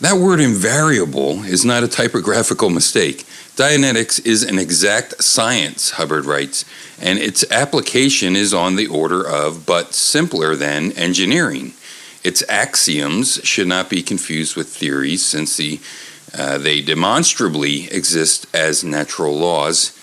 That 0.00 0.18
word 0.18 0.38
invariable 0.38 1.42
is 1.42 1.64
not 1.64 1.82
a 1.82 1.88
typographical 1.88 2.70
mistake. 2.70 3.26
Dianetics 3.56 4.24
is 4.24 4.44
an 4.44 4.56
exact 4.56 5.24
science, 5.24 5.90
Hubbard 5.92 6.24
writes, 6.24 6.64
and 7.00 7.18
its 7.18 7.44
application 7.50 8.36
is 8.36 8.54
on 8.54 8.76
the 8.76 8.86
order 8.86 9.26
of, 9.26 9.66
but 9.66 9.94
simpler 9.94 10.54
than, 10.54 10.92
engineering. 10.92 11.72
Its 12.22 12.44
axioms 12.48 13.40
should 13.42 13.66
not 13.66 13.90
be 13.90 14.00
confused 14.00 14.54
with 14.54 14.68
theories, 14.68 15.26
since 15.26 15.56
the, 15.56 15.80
uh, 16.32 16.58
they 16.58 16.80
demonstrably 16.80 17.90
exist 17.90 18.46
as 18.54 18.84
natural 18.84 19.36
laws. 19.36 19.98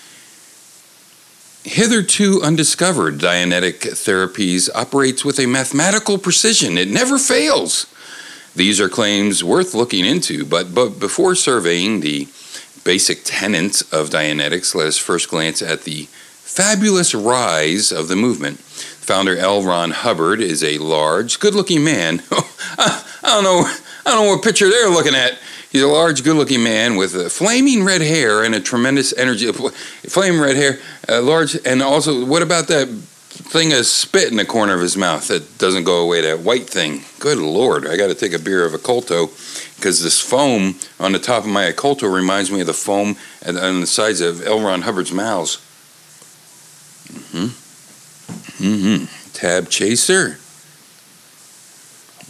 Hitherto 1.64 2.42
undiscovered 2.42 3.16
Dianetic 3.16 3.80
therapies 3.80 4.68
operates 4.74 5.24
with 5.24 5.38
a 5.38 5.46
mathematical 5.46 6.18
precision. 6.18 6.76
It 6.76 6.90
never 6.90 7.18
fails. 7.18 7.86
These 8.56 8.80
are 8.80 8.88
claims 8.88 9.44
worth 9.44 9.74
looking 9.74 10.06
into, 10.06 10.46
but, 10.46 10.74
but 10.74 10.98
before 10.98 11.34
surveying 11.34 12.00
the 12.00 12.26
basic 12.84 13.20
tenets 13.22 13.82
of 13.92 14.08
Dianetics, 14.08 14.74
let 14.74 14.86
us 14.86 14.96
first 14.96 15.28
glance 15.28 15.60
at 15.60 15.82
the 15.82 16.04
fabulous 16.04 17.14
rise 17.14 17.92
of 17.92 18.08
the 18.08 18.16
movement. 18.16 18.58
Founder 18.58 19.36
L. 19.36 19.62
Ron 19.62 19.90
Hubbard 19.90 20.40
is 20.40 20.64
a 20.64 20.78
large, 20.78 21.38
good-looking 21.38 21.84
man. 21.84 22.22
I 22.78 23.04
don't 23.22 23.44
know, 23.44 23.60
I 23.60 24.14
don't 24.14 24.24
know 24.24 24.30
what 24.34 24.42
picture 24.42 24.70
they're 24.70 24.88
looking 24.88 25.14
at. 25.14 25.38
He's 25.70 25.82
a 25.82 25.86
large, 25.86 26.24
good-looking 26.24 26.62
man 26.62 26.96
with 26.96 27.30
flaming 27.30 27.84
red 27.84 28.00
hair 28.00 28.42
and 28.42 28.54
a 28.54 28.60
tremendous 28.60 29.12
energy. 29.18 29.52
Flaming 29.52 30.40
red 30.40 30.56
hair, 30.56 30.78
uh, 31.10 31.20
large, 31.20 31.58
and 31.66 31.82
also, 31.82 32.24
what 32.24 32.40
about 32.40 32.68
that 32.68 32.88
thing 33.36 33.72
of 33.72 33.86
spit 33.86 34.30
in 34.30 34.36
the 34.36 34.44
corner 34.44 34.74
of 34.74 34.80
his 34.80 34.96
mouth 34.96 35.28
that 35.28 35.58
doesn't 35.58 35.84
go 35.84 36.02
away? 36.02 36.22
That 36.22 36.40
white 36.40 36.68
thing. 36.68 37.02
Good 37.18 37.38
lord, 37.38 37.86
I 37.86 37.96
got 37.96 38.08
to 38.08 38.14
take 38.14 38.32
a 38.32 38.38
beer 38.38 38.64
of 38.64 38.72
Oculto 38.72 39.28
because 39.76 40.02
this 40.02 40.20
foam 40.20 40.76
on 40.98 41.12
the 41.12 41.18
top 41.18 41.44
of 41.44 41.50
my 41.50 41.70
Oculto 41.70 42.12
reminds 42.12 42.50
me 42.50 42.60
of 42.60 42.66
the 42.66 42.72
foam 42.72 43.16
and 43.44 43.58
on 43.58 43.80
the 43.80 43.86
sides 43.86 44.20
of 44.20 44.44
L. 44.46 44.60
Ron 44.60 44.82
Hubbard's 44.82 45.12
mouths. 45.12 45.58
Mm-hmm. 47.08 47.66
Mm-hmm. 48.64 49.32
Tab 49.32 49.68
chaser. 49.68 50.38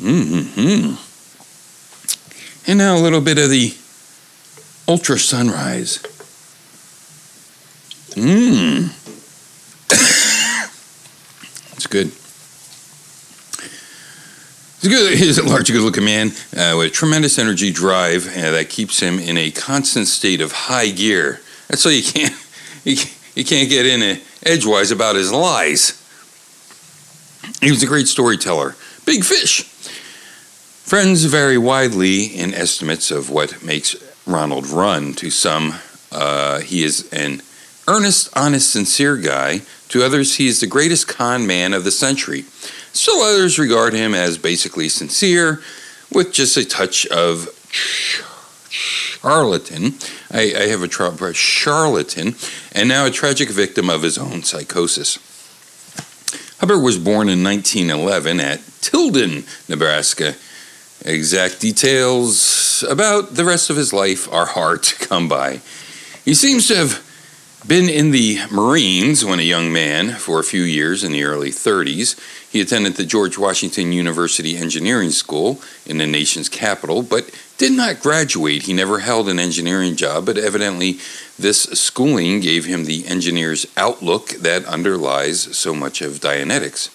Mm-hmm. 0.00 0.94
And 2.70 2.78
now 2.78 2.96
a 2.96 3.00
little 3.00 3.20
bit 3.20 3.38
of 3.38 3.48
the 3.48 3.75
ultra 4.88 5.18
sunrise. 5.18 5.98
Mmm. 8.16 8.92
It's 11.76 11.87
good. 11.87 12.06
He's, 14.80 14.90
good. 14.90 15.18
He's 15.18 15.38
a 15.38 15.45
large, 15.47 15.71
good-looking 15.71 16.04
man 16.04 16.33
uh, 16.56 16.75
with 16.76 16.92
tremendous 16.92 17.38
energy 17.38 17.71
drive 17.71 18.26
uh, 18.26 18.50
that 18.52 18.68
keeps 18.68 19.00
him 19.00 19.18
in 19.18 19.37
a 19.37 19.50
constant 19.50 20.06
state 20.06 20.40
of 20.40 20.52
high 20.52 20.90
gear. 20.90 21.40
That's 21.68 21.85
why 21.85 21.90
you 21.92 22.02
can't 22.02 22.35
you, 22.85 23.45
can't 23.45 23.68
get 23.68 23.85
in 23.85 24.21
edgewise 24.45 24.90
about 24.90 25.16
his 25.16 25.33
lies. 25.33 26.02
He 27.61 27.71
was 27.71 27.83
a 27.83 27.87
great 27.87 28.06
storyteller. 28.06 28.76
Big 29.04 29.25
fish. 29.25 29.64
Friends 30.85 31.25
vary 31.25 31.59
widely 31.59 32.25
in 32.25 32.54
estimates 32.54 33.11
of 33.11 33.28
what 33.28 33.62
makes 33.64 33.97
Ronald 34.25 34.68
run. 34.68 35.14
To 35.14 35.30
some, 35.30 35.75
uh, 36.12 36.61
he 36.61 36.85
is 36.85 37.12
an 37.12 37.42
earnest, 37.88 38.30
honest, 38.37 38.71
sincere 38.71 39.16
guy. 39.16 39.62
To 39.90 40.02
others, 40.02 40.36
he 40.36 40.48
is 40.48 40.60
the 40.60 40.66
greatest 40.66 41.08
con 41.08 41.46
man 41.46 41.72
of 41.72 41.84
the 41.84 41.90
century. 41.90 42.44
Still 42.92 43.20
others 43.20 43.58
regard 43.58 43.92
him 43.92 44.14
as 44.14 44.38
basically 44.38 44.88
sincere, 44.88 45.62
with 46.12 46.32
just 46.32 46.56
a 46.56 46.64
touch 46.64 47.06
of 47.06 47.48
charlatan. 48.70 49.94
I, 50.30 50.54
I 50.56 50.68
have 50.68 50.82
a 50.82 50.88
trouble, 50.88 51.32
charlatan, 51.32 52.36
and 52.72 52.88
now 52.88 53.06
a 53.06 53.10
tragic 53.10 53.50
victim 53.50 53.90
of 53.90 54.02
his 54.02 54.18
own 54.18 54.42
psychosis. 54.42 55.18
Hubbard 56.58 56.82
was 56.82 56.98
born 56.98 57.28
in 57.28 57.44
1911 57.44 58.40
at 58.40 58.60
Tilden, 58.80 59.44
Nebraska. 59.68 60.34
Exact 61.04 61.60
details 61.60 62.82
about 62.88 63.34
the 63.34 63.44
rest 63.44 63.68
of 63.68 63.76
his 63.76 63.92
life 63.92 64.32
are 64.32 64.46
hard 64.46 64.82
to 64.84 65.06
come 65.06 65.28
by. 65.28 65.60
He 66.24 66.34
seems 66.34 66.66
to 66.68 66.76
have 66.76 67.05
been 67.66 67.88
in 67.88 68.12
the 68.12 68.38
Marines 68.52 69.25
when 69.25 69.40
a 69.40 69.42
young 69.42 69.73
man 69.73 70.11
for 70.12 70.38
a 70.38 70.44
few 70.44 70.62
years 70.62 71.02
in 71.02 71.11
the 71.11 71.25
early 71.25 71.50
30s. 71.50 72.16
He 72.50 72.61
attended 72.61 72.94
the 72.94 73.04
George 73.04 73.37
Washington 73.37 73.92
University 73.92 74.56
Engineering 74.56 75.11
School 75.11 75.61
in 75.85 75.99
the 75.99 76.06
nation's 76.06 76.49
capital, 76.49 77.02
but 77.02 77.30
did 77.58 77.73
not 77.73 78.00
graduate. 78.00 78.62
He 78.62 78.73
never 78.73 79.00
held 79.00 79.28
an 79.28 79.40
engineering 79.40 79.96
job, 79.96 80.26
but 80.26 80.38
evidently 80.38 80.99
this 81.38 81.64
schooling 81.64 82.40
gave 82.40 82.66
him 82.66 82.85
the 82.85 83.06
engineer's 83.06 83.66
outlook 83.76 84.28
that 84.30 84.64
underlies 84.66 85.56
so 85.56 85.75
much 85.75 86.00
of 86.00 86.20
Dianetics. 86.20 86.92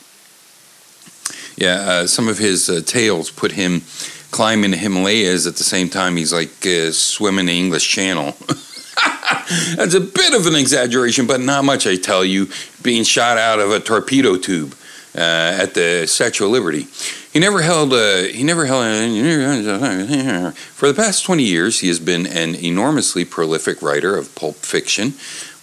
Yeah, 1.58 1.76
uh, 1.76 2.08
some 2.08 2.30
of 2.30 2.38
his 2.38 2.70
uh, 2.70 2.82
tales 2.86 3.30
put 3.30 3.52
him 3.52 3.82
climbing 4.32 4.72
the 4.72 4.78
Himalayas 4.78 5.46
at 5.48 5.58
the 5.58 5.64
same 5.66 5.90
time 5.90 6.16
he's 6.16 6.32
like 6.32 6.66
uh, 6.66 6.92
swimming 6.92 7.48
the 7.48 7.58
English 7.58 7.90
Channel. 7.90 8.38
That's 9.76 9.94
a 9.94 10.02
bit 10.02 10.34
of 10.34 10.48
an 10.48 10.56
exaggeration, 10.56 11.28
but 11.28 11.40
not 11.42 11.64
much, 11.64 11.88
I 11.88 11.96
tell 11.96 12.24
you, 12.24 12.50
being 12.82 13.04
shot 13.04 13.38
out 13.38 13.60
of 13.60 13.72
a 13.72 13.80
torpedo 13.80 14.38
tube 14.38 14.76
uh, 15.16 15.20
at 15.62 15.74
the 15.74 16.06
Statue 16.08 16.46
of 16.46 16.52
Liberty. 16.52 16.88
He 17.32 17.40
never 17.40 17.62
held 17.62 17.94
a. 17.94 18.30
He 18.32 18.44
never 18.44 18.66
held. 18.66 18.84
A, 18.84 20.52
for 20.74 20.88
the 20.88 20.94
past 20.94 21.26
twenty 21.26 21.44
years, 21.44 21.80
he 21.80 21.88
has 21.88 22.00
been 22.00 22.28
an 22.28 22.56
enormously 22.56 23.24
prolific 23.24 23.82
writer 23.82 24.18
of 24.18 24.36
pulp 24.36 24.58
fiction, 24.58 25.14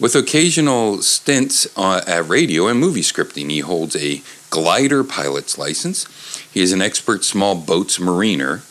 with 0.01 0.15
occasional 0.15 1.03
stints 1.03 1.67
uh, 1.77 2.03
at 2.07 2.27
radio 2.27 2.69
and 2.69 2.81
movie 2.81 3.03
scripting. 3.03 3.51
He 3.51 3.61
holds 3.61 3.97
a 3.97 4.23
glider 4.49 5.05
pilot's 5.05 5.59
license. 5.59 6.07
He 6.51 6.63
is 6.63 6.73
an 6.73 6.81
expert 6.81 7.23
small 7.23 7.55
boats 7.55 8.01
mariner, 8.01 8.63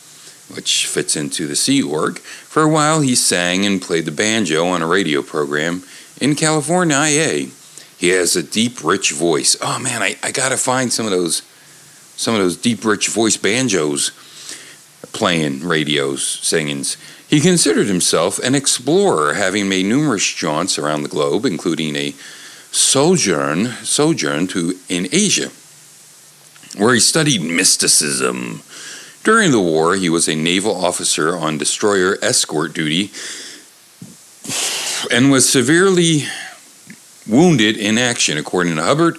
which 0.54 0.86
fits 0.86 1.16
into 1.16 1.46
the 1.46 1.56
Sea 1.56 1.82
Org. 1.82 2.18
For 2.18 2.62
a 2.62 2.68
while, 2.68 3.00
he 3.00 3.14
sang 3.14 3.66
and 3.66 3.82
played 3.82 4.04
the 4.04 4.10
banjo 4.10 4.66
on 4.66 4.82
a 4.82 4.86
radio 4.86 5.22
program 5.22 5.82
in 6.20 6.34
California, 6.34 6.96
IA. 6.96 7.48
He 7.98 8.08
has 8.10 8.36
a 8.36 8.42
deep, 8.42 8.82
rich 8.84 9.12
voice. 9.12 9.56
Oh 9.60 9.78
man, 9.78 10.02
I, 10.02 10.16
I 10.22 10.30
gotta 10.30 10.56
find 10.56 10.92
some 10.92 11.06
of 11.06 11.12
those 11.12 11.42
some 12.16 12.34
of 12.34 12.40
those 12.40 12.56
deep, 12.56 12.84
rich 12.84 13.08
voice 13.08 13.36
banjos 13.36 14.10
playing 15.12 15.66
radios, 15.66 16.24
singings. 16.24 16.96
He 17.28 17.40
considered 17.40 17.86
himself 17.86 18.38
an 18.38 18.54
explorer, 18.54 19.34
having 19.34 19.68
made 19.68 19.86
numerous 19.86 20.32
jaunts 20.32 20.78
around 20.78 21.02
the 21.02 21.08
globe, 21.08 21.44
including 21.44 21.94
a 21.94 22.14
sojourn 22.70 23.66
sojourn 23.82 24.46
to 24.48 24.78
in 24.88 25.08
Asia, 25.12 25.50
where 26.76 26.94
he 26.94 27.00
studied 27.00 27.42
mysticism. 27.42 28.62
During 29.24 29.50
the 29.50 29.60
war, 29.60 29.94
he 29.94 30.08
was 30.08 30.28
a 30.28 30.34
naval 30.34 30.74
officer 30.74 31.36
on 31.36 31.58
destroyer 31.58 32.16
escort 32.22 32.72
duty 32.72 33.10
and 35.10 35.30
was 35.30 35.48
severely 35.48 36.22
wounded 37.26 37.76
in 37.76 37.98
action. 37.98 38.38
According 38.38 38.76
to 38.76 38.82
Hubbard, 38.82 39.18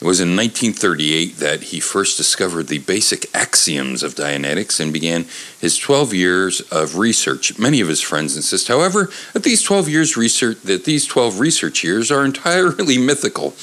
it 0.00 0.04
was 0.04 0.20
in 0.20 0.36
1938 0.36 1.38
that 1.38 1.62
he 1.64 1.80
first 1.80 2.16
discovered 2.16 2.68
the 2.68 2.78
basic 2.78 3.34
axioms 3.34 4.04
of 4.04 4.14
Dianetics 4.14 4.78
and 4.78 4.92
began 4.92 5.26
his 5.60 5.76
12 5.76 6.14
years 6.14 6.60
of 6.70 6.98
research. 6.98 7.58
Many 7.58 7.80
of 7.80 7.88
his 7.88 8.00
friends 8.00 8.36
insist, 8.36 8.68
however, 8.68 9.10
that 9.32 9.42
these 9.42 9.60
12 9.64 9.88
years 9.88 10.16
research 10.16 10.60
that 10.60 10.84
these 10.84 11.04
12 11.04 11.40
research 11.40 11.82
years 11.82 12.12
are 12.12 12.24
entirely 12.24 12.96
mythical, 12.96 13.54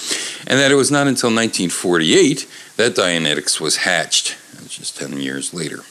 and 0.46 0.60
that 0.60 0.72
it 0.72 0.76
was 0.76 0.92
not 0.92 1.08
until 1.08 1.30
1948 1.30 2.46
that 2.76 2.96
Dianetics 2.96 3.62
was 3.62 3.78
hatched. 3.78 4.36
Just 4.76 4.98
10 4.98 5.22
years 5.22 5.54
later 5.54 5.86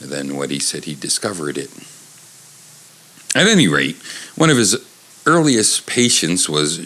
than 0.00 0.36
what 0.36 0.50
he 0.50 0.60
said 0.60 0.84
he 0.84 0.94
discovered 0.94 1.58
it. 1.58 1.70
At 3.34 3.48
any 3.50 3.66
rate, 3.66 3.96
one 4.36 4.48
of 4.48 4.56
his 4.56 4.76
earliest 5.26 5.88
patients 5.88 6.48
was 6.48 6.78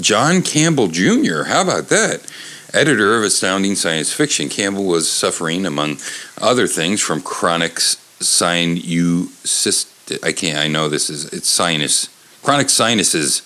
John 0.00 0.40
Campbell 0.40 0.88
Jr. 0.88 1.42
How 1.44 1.60
about 1.60 1.90
that? 1.90 2.26
Editor 2.72 3.18
of 3.18 3.24
Astounding 3.24 3.74
Science 3.74 4.10
Fiction, 4.10 4.48
Campbell 4.48 4.84
was 4.84 5.10
suffering, 5.10 5.66
among 5.66 5.98
other 6.40 6.66
things, 6.66 7.02
from 7.02 7.20
chronic 7.20 7.74
sinusitis. 7.74 10.24
I 10.24 10.32
can't. 10.32 10.58
I 10.58 10.68
know 10.68 10.88
this 10.88 11.10
is 11.10 11.26
it's 11.26 11.48
sinus, 11.48 12.08
chronic 12.42 12.70
sinuses, 12.70 13.42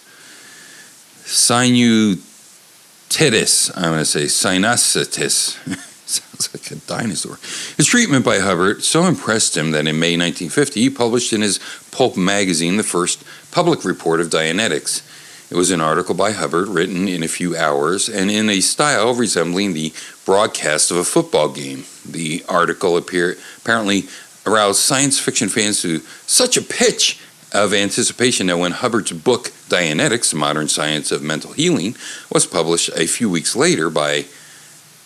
sinusitis. 1.25 3.73
I'm 3.77 3.91
going 3.91 3.99
to 3.99 4.05
say 4.05 4.27
sinusitis. 4.27 5.89
Sounds 6.07 6.53
like 6.53 6.71
a 6.71 6.77
dinosaur. 6.87 7.39
His 7.77 7.87
treatment 7.87 8.25
by 8.25 8.39
Hubbard 8.39 8.85
so 8.85 9.05
impressed 9.05 9.57
him 9.57 9.71
that 9.71 9.87
in 9.87 9.99
May 9.99 10.17
1950 10.17 10.81
he 10.81 10.91
published 10.91 11.33
in 11.33 11.41
his 11.41 11.59
pulp 11.91 12.17
magazine 12.17 12.77
the 12.77 12.83
first 12.83 13.25
public 13.51 13.85
report 13.85 14.21
of 14.21 14.29
Dianetics. 14.29 15.03
It 15.51 15.57
was 15.57 15.71
an 15.71 15.81
article 15.81 16.15
by 16.15 16.33
Hubbard 16.33 16.69
written 16.69 17.09
in 17.09 17.23
a 17.23 17.29
few 17.29 17.57
hours 17.57 18.09
and 18.09 18.31
in 18.31 18.51
a 18.51 18.61
style 18.61 19.15
resembling 19.15 19.73
the 19.73 19.95
broadcast 20.27 20.91
of 20.91 20.99
a 20.99 21.05
football 21.05 21.49
game. 21.49 21.85
The 22.05 22.45
article 22.49 22.97
appear, 22.97 23.37
apparently 23.59 24.05
aroused 24.47 24.81
science 24.81 25.19
fiction 25.19 25.49
fans 25.49 25.81
to 25.83 26.01
such 26.27 26.57
a 26.57 26.63
pitch 26.63 27.21
of 27.53 27.73
anticipation 27.73 28.49
that 28.49 28.59
when 28.59 28.73
Hubbard's 28.73 29.13
book 29.13 29.53
Dianetics, 29.69 30.35
Modern 30.35 30.69
Science 30.69 31.13
of 31.13 31.23
Mental 31.23 31.53
Healing, 31.53 31.95
was 32.31 32.47
published 32.47 32.91
a 32.97 33.07
few 33.07 33.31
weeks 33.31 33.55
later 33.55 33.89
by 33.91 34.27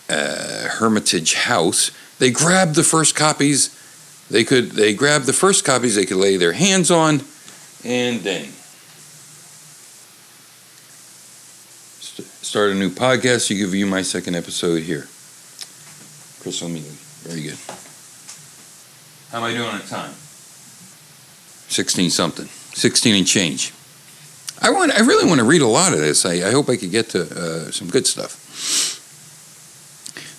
uh, 0.09 0.69
Hermitage 0.69 1.35
House, 1.35 1.91
they 2.19 2.31
grabbed 2.31 2.75
the 2.75 2.85
first 2.85 3.15
copies 3.15 3.75
they 4.31 4.45
could 4.45 4.73
they 4.73 4.95
grabbed 4.95 5.27
the 5.27 5.33
first 5.33 5.65
copies 5.65 5.95
they 5.95 6.05
could 6.05 6.19
lay 6.19 6.37
their 6.37 6.53
hands 6.53 6.91
on 6.91 7.23
and 7.85 8.21
then 8.21 8.49
start 12.49 12.71
a 12.71 12.75
new 12.75 12.91
podcast. 12.91 13.51
You 13.51 13.59
give 13.59 13.71
view 13.71 13.87
my 13.87 14.03
second 14.03 14.35
episode 14.35 14.83
here. 14.83 15.07
Chris 16.41 16.63
O'Mealy. 16.63 16.97
Very 17.23 17.43
good. 17.43 17.59
How 19.31 19.39
am 19.39 19.45
I 19.45 19.53
doing 19.53 19.69
on 19.69 19.81
time? 19.83 20.13
16 21.69 22.11
something. 22.11 22.47
16 22.47 23.15
and 23.15 23.27
change. 23.27 23.73
I 24.61 24.71
want. 24.71 24.93
I 24.93 25.01
really 25.01 25.27
want 25.27 25.39
to 25.41 25.45
read 25.45 25.63
a 25.63 25.67
lot 25.67 25.93
of 25.93 25.99
this. 25.99 26.25
I, 26.25 26.49
I 26.49 26.51
hope 26.51 26.69
I 26.69 26.77
could 26.77 26.91
get 26.91 27.11
to 27.11 27.23
uh, 27.23 27.71
some 27.71 27.89
good 27.89 28.07
stuff. 28.07 28.98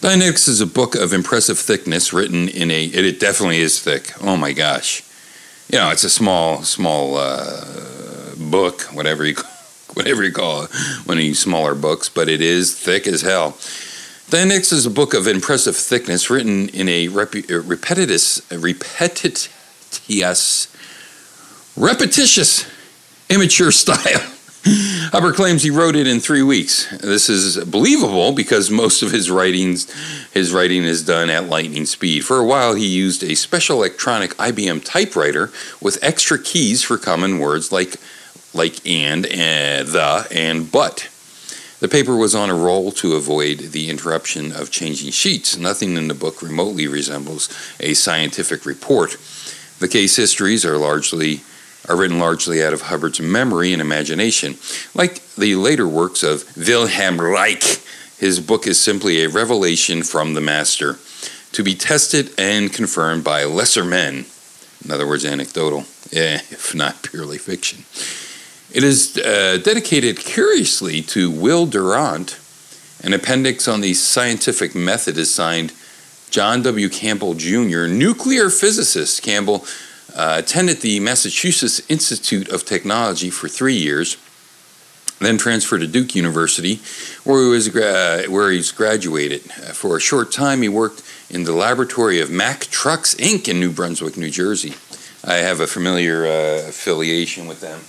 Dianetics 0.02 0.48
is 0.48 0.62
a 0.62 0.66
book 0.66 0.96
of 0.96 1.12
impressive 1.12 1.60
thickness, 1.60 2.14
written 2.14 2.48
in 2.48 2.72
a. 2.72 2.86
It, 2.86 3.04
it 3.04 3.20
definitely 3.20 3.58
is 3.58 3.82
thick. 3.82 4.14
Oh 4.24 4.38
my 4.38 4.54
gosh, 4.54 5.04
you 5.70 5.78
know, 5.78 5.90
it's 5.90 6.06
a 6.06 6.10
small, 6.10 6.64
small 6.64 7.18
uh, 7.18 8.34
book, 8.38 8.84
whatever 8.94 9.26
you 9.26 9.36
whatever 9.96 10.24
you 10.24 10.32
call 10.32 10.64
it, 10.64 10.70
one 11.04 11.18
of 11.18 11.22
these 11.22 11.40
smaller 11.40 11.76
books, 11.76 12.08
but 12.08 12.30
it 12.30 12.40
is 12.42 12.80
thick 12.80 13.08
as 13.08 13.24
hell. 13.24 13.58
Dianetics 14.30 14.72
is 14.72 14.86
a 14.86 14.90
book 14.90 15.14
of 15.14 15.28
impressive 15.28 15.76
thickness, 15.76 16.30
written 16.30 16.70
in 16.70 16.88
a 16.88 17.10
repu- 17.10 17.68
repetitious, 17.68 18.42
repetitious, 18.54 19.50
repetitious, 21.76 22.66
immature 23.30 23.72
style. 23.74 24.32
Hubbard 24.66 25.36
claims 25.36 25.64
he 25.64 25.70
wrote 25.70 25.96
it 25.96 26.06
in 26.06 26.20
three 26.20 26.44
weeks. 26.44 26.90
This 26.98 27.30
is 27.30 27.64
believable 27.66 28.34
because 28.34 28.70
most 28.70 29.02
of 29.02 29.12
his 29.12 29.32
writings, 29.32 29.90
his 30.32 30.54
writing 30.54 30.84
is 30.84 31.06
done 31.06 31.30
at 31.30 31.48
lightning 31.48 31.86
speed. 31.86 32.26
For 32.26 32.38
a 32.38 32.46
while, 32.46 32.76
he 32.76 32.86
used 32.86 33.24
a 33.24 33.36
special 33.36 33.78
electronic 33.78 34.32
IBM 34.36 34.84
typewriter 34.84 35.52
with 35.82 35.98
extra 36.02 36.38
keys 36.38 36.84
for 36.84 36.98
common 36.98 37.40
words 37.40 37.72
like 37.72 37.96
like 38.54 38.86
and, 38.86 39.26
and 39.28 39.88
the 39.88 40.28
and 40.32 40.72
but. 40.72 41.10
The 41.80 41.88
paper 41.88 42.16
was 42.16 42.36
on 42.36 42.50
a 42.50 42.56
roll 42.56 42.92
to 42.94 43.16
avoid 43.16 43.60
the 43.60 43.90
interruption 43.90 44.52
of 44.52 44.70
changing 44.70 45.12
sheets. 45.12 45.58
Nothing 45.58 45.96
in 45.96 46.10
the 46.10 46.14
book 46.14 46.42
remotely 46.42 46.88
resembles 46.88 47.48
a 47.80 47.94
scientific 47.94 48.66
report. 48.66 49.16
The 49.80 49.88
case 49.88 50.18
histories 50.18 50.66
are 50.66 50.78
largely 50.78 51.42
are 51.90 51.98
written 51.98 52.20
largely 52.20 52.64
out 52.64 52.72
of 52.72 52.84
Hubbard's 52.84 53.20
memory 53.20 53.74
and 53.74 53.82
imagination. 53.82 54.58
Like 54.94 55.26
the 55.36 55.56
later 55.56 55.88
works 55.88 56.22
of 56.22 56.56
Wilhelm 56.56 57.20
Reich, 57.20 57.82
his 58.18 58.40
book 58.40 58.68
is 58.68 58.80
simply 58.80 59.24
a 59.24 59.30
revelation 59.30 60.04
from 60.04 60.36
the 60.36 60.42
master, 60.42 61.00
to 61.52 61.64
be 61.64 61.74
tested 61.74 62.32
and 62.38 62.72
confirmed 62.72 63.24
by 63.24 63.44
lesser 63.44 63.84
men. 63.84 64.26
In 64.86 64.92
other 64.92 65.08
words, 65.08 65.26
anecdotal, 65.26 65.86
if 66.12 66.76
not 66.76 67.02
purely 67.02 67.40
fiction. 67.40 67.86
It 68.72 68.84
is 68.84 69.18
uh, 69.18 69.58
dedicated 69.64 70.20
curiously 70.20 71.02
to 71.02 71.32
Will 71.32 71.66
Durant. 71.66 72.40
An 73.04 73.14
appendix 73.14 73.68
on 73.68 73.82
the 73.82 73.96
scientific 73.96 74.76
method 74.76 75.18
is 75.18 75.34
signed 75.34 75.74
John 76.30 76.62
W. 76.62 76.88
Campbell 76.88 77.34
Jr., 77.34 77.88
nuclear 77.88 78.52
physicist. 78.52 79.24
Campbell 79.24 79.66
uh, 80.20 80.36
attended 80.38 80.82
the 80.82 81.00
Massachusetts 81.00 81.82
Institute 81.88 82.50
of 82.50 82.66
Technology 82.66 83.30
for 83.30 83.48
three 83.48 83.76
years, 83.76 84.18
then 85.20 85.38
transferred 85.38 85.80
to 85.80 85.88
Duke 85.88 86.14
University, 86.14 86.82
where 87.24 87.42
he 87.42 87.50
was 87.50 87.70
gra- 87.70 88.26
where 88.28 88.52
he's 88.52 88.74
graduated. 88.74 89.50
Uh, 89.52 89.72
for 89.72 89.96
a 89.96 90.00
short 90.02 90.30
time, 90.34 90.62
he 90.62 90.68
worked 90.68 91.04
in 91.30 91.46
the 91.46 91.54
laboratory 91.54 92.20
of 92.20 92.30
Mack 92.30 92.66
Trucks 92.66 93.16
Inc. 93.16 93.48
in 93.48 93.62
New 93.62 93.72
Brunswick, 93.72 94.18
New 94.18 94.30
Jersey. 94.30 94.74
I 95.24 95.36
have 95.36 95.62
a 95.62 95.68
familiar 95.68 96.26
uh, 96.26 96.68
affiliation 96.68 97.48
with 97.48 97.62
them. 97.62 97.80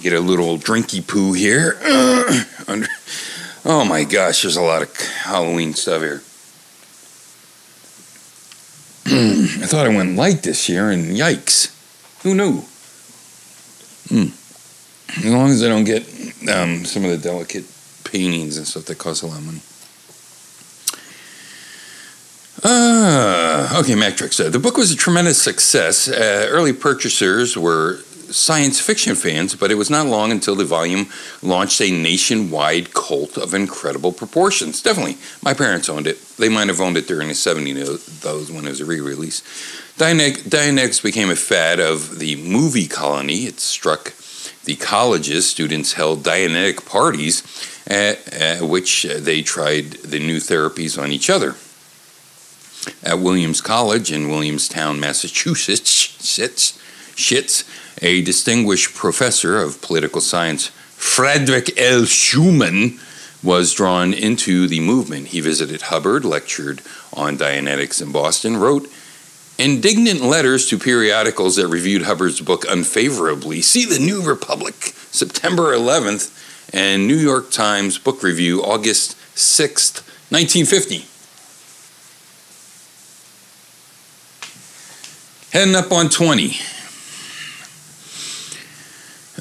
Get 0.00 0.12
a 0.12 0.20
little 0.20 0.56
drinky 0.56 1.04
poo 1.04 1.32
here. 1.32 1.78
oh 3.64 3.84
my 3.84 4.04
gosh, 4.04 4.42
there's 4.42 4.56
a 4.56 4.62
lot 4.62 4.82
of 4.82 4.96
Halloween 5.00 5.74
stuff 5.74 6.02
here. 6.02 6.22
I 9.06 9.66
thought 9.66 9.86
I 9.86 9.88
went 9.88 10.16
light 10.16 10.42
this 10.42 10.68
year, 10.68 10.90
and 10.90 11.16
yikes. 11.16 11.70
Who 12.22 12.34
knew? 12.34 12.62
Mm. 14.08 14.32
As 15.18 15.32
long 15.32 15.50
as 15.50 15.62
I 15.62 15.68
don't 15.68 15.84
get 15.84 16.02
um, 16.48 16.84
some 16.84 17.04
of 17.04 17.10
the 17.10 17.18
delicate 17.18 17.64
paintings 18.04 18.56
and 18.56 18.66
stuff 18.66 18.84
that 18.84 18.98
cost 18.98 19.22
a 19.22 19.26
lot 19.26 19.38
of 19.38 19.46
money. 19.46 19.60
Uh, 22.64 23.80
okay, 23.80 23.96
Matrix. 23.96 24.38
Uh, 24.38 24.48
the 24.50 24.58
book 24.58 24.76
was 24.76 24.92
a 24.92 24.96
tremendous 24.96 25.42
success. 25.42 26.08
Uh, 26.08 26.46
early 26.48 26.72
purchasers 26.72 27.56
were 27.56 28.00
science 28.32 28.80
fiction 28.80 29.14
fans, 29.14 29.54
but 29.54 29.70
it 29.70 29.76
was 29.76 29.90
not 29.90 30.06
long 30.06 30.30
until 30.30 30.54
the 30.54 30.64
volume 30.64 31.08
launched 31.42 31.80
a 31.80 31.90
nationwide 31.90 32.94
cult 32.94 33.36
of 33.36 33.54
incredible 33.54 34.12
proportions. 34.12 34.82
Definitely, 34.82 35.18
my 35.42 35.54
parents 35.54 35.88
owned 35.88 36.06
it. 36.06 36.20
They 36.38 36.48
might 36.48 36.68
have 36.68 36.80
owned 36.80 36.96
it 36.96 37.06
during 37.06 37.28
the 37.28 37.34
70s, 37.34 38.20
those 38.20 38.50
when 38.50 38.66
it 38.66 38.70
was 38.70 38.80
a 38.80 38.84
re-release. 38.84 39.42
Dianetics 39.96 41.02
became 41.02 41.30
a 41.30 41.36
fad 41.36 41.78
of 41.78 42.18
the 42.18 42.36
movie 42.36 42.88
colony. 42.88 43.44
It 43.44 43.60
struck 43.60 44.14
the 44.64 44.76
colleges. 44.76 45.48
Students 45.48 45.92
held 45.92 46.22
Dianetic 46.22 46.86
parties 46.86 47.42
at, 47.86 48.32
at 48.32 48.62
which 48.62 49.04
they 49.04 49.42
tried 49.42 49.92
the 49.92 50.18
new 50.18 50.38
therapies 50.38 51.00
on 51.00 51.12
each 51.12 51.28
other. 51.28 51.56
At 53.04 53.20
Williams 53.20 53.60
College 53.60 54.10
in 54.10 54.28
Williamstown, 54.28 54.98
Massachusetts, 54.98 56.18
Schitz, 57.16 57.64
a 58.00 58.22
distinguished 58.22 58.94
professor 58.94 59.58
of 59.58 59.80
political 59.82 60.20
science, 60.20 60.68
Frederick 60.96 61.78
L. 61.78 62.02
Schuman, 62.02 62.98
was 63.42 63.74
drawn 63.74 64.14
into 64.14 64.68
the 64.68 64.80
movement. 64.80 65.28
He 65.28 65.40
visited 65.40 65.82
Hubbard, 65.82 66.24
lectured 66.24 66.80
on 67.12 67.36
Dianetics 67.36 68.00
in 68.00 68.12
Boston, 68.12 68.56
wrote 68.56 68.88
indignant 69.58 70.20
letters 70.20 70.68
to 70.68 70.78
periodicals 70.78 71.56
that 71.56 71.66
reviewed 71.68 72.02
Hubbard's 72.02 72.40
book 72.40 72.64
unfavorably. 72.68 73.60
See 73.62 73.84
the 73.84 73.98
New 73.98 74.22
Republic, 74.22 74.74
September 75.10 75.74
11th, 75.74 76.30
and 76.72 77.06
New 77.06 77.16
York 77.16 77.50
Times 77.50 77.98
Book 77.98 78.22
Review, 78.22 78.62
August 78.62 79.16
6th, 79.34 80.02
1950. 80.30 81.06
Heading 85.52 85.74
up 85.74 85.92
on 85.92 86.08
20. 86.08 86.56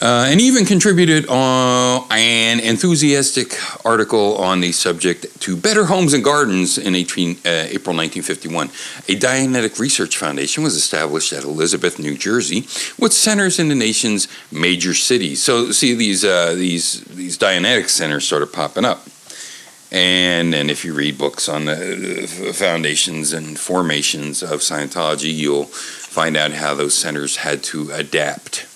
Uh, 0.02 0.26
and 0.30 0.42
even 0.42 0.66
contributed 0.66 1.30
uh, 1.30 2.04
an 2.10 2.60
enthusiastic 2.60 3.56
article 3.86 4.36
on 4.38 4.60
the 4.60 4.72
subject 4.72 5.40
to 5.40 5.56
Better 5.56 5.86
Homes 5.86 6.14
and 6.14 6.24
Gardens 6.24 6.80
in 6.80 6.96
18, 6.96 7.30
uh, 7.30 7.36
April 7.70 7.96
1951. 7.96 8.70
A 9.10 9.16
Dianetic 9.16 9.78
Research 9.78 10.18
Foundation 10.18 10.64
was 10.64 10.76
established 10.76 11.32
at 11.34 11.44
Elizabeth, 11.44 12.00
New 12.00 12.18
Jersey, 12.18 12.62
with 12.98 13.14
centers 13.14 13.60
in 13.60 13.70
the 13.70 13.76
nation's 13.76 14.28
major 14.52 14.96
cities. 14.96 15.44
So, 15.44 15.72
see, 15.72 15.94
these 15.94 16.26
uh, 16.26 16.56
these 16.56 17.02
these 17.02 17.38
Dianetic 17.38 17.88
centers 17.88 18.26
started 18.26 18.52
popping 18.52 18.86
up. 18.86 19.06
And, 19.92 20.56
and 20.56 20.72
if 20.72 20.84
you 20.84 20.96
read 20.96 21.20
books 21.20 21.48
on 21.48 21.66
the 21.66 22.54
foundations 22.56 23.34
and 23.34 23.60
formations 23.60 24.42
of 24.42 24.62
Scientology, 24.62 25.32
you'll 25.32 25.66
find 25.66 26.38
out 26.38 26.54
how 26.54 26.74
those 26.74 26.98
centers 26.98 27.36
had 27.36 27.62
to 27.66 27.92
adapt 27.92 28.71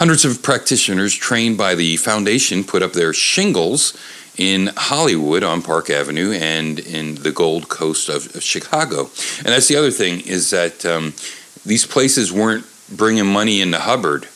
Hundreds 0.00 0.24
of 0.24 0.42
practitioners 0.42 1.14
trained 1.14 1.58
by 1.58 1.74
the 1.74 1.94
foundation 1.98 2.64
put 2.64 2.82
up 2.82 2.94
their 2.94 3.12
shingles 3.12 3.94
in 4.38 4.70
Hollywood 4.74 5.42
on 5.42 5.60
Park 5.60 5.90
Avenue 5.90 6.32
and 6.32 6.78
in 6.78 7.16
the 7.16 7.30
Gold 7.30 7.68
Coast 7.68 8.08
of, 8.08 8.42
Chicago. 8.42 9.10
And 9.40 9.48
that's 9.48 9.68
the 9.68 9.76
other 9.76 9.90
thing 9.90 10.20
is 10.22 10.48
that 10.52 10.86
um, 10.86 11.12
these 11.66 11.84
places 11.84 12.32
weren't 12.32 12.64
bringing 12.90 13.26
money 13.26 13.60
into 13.60 13.78
Hubbard. 13.78 14.26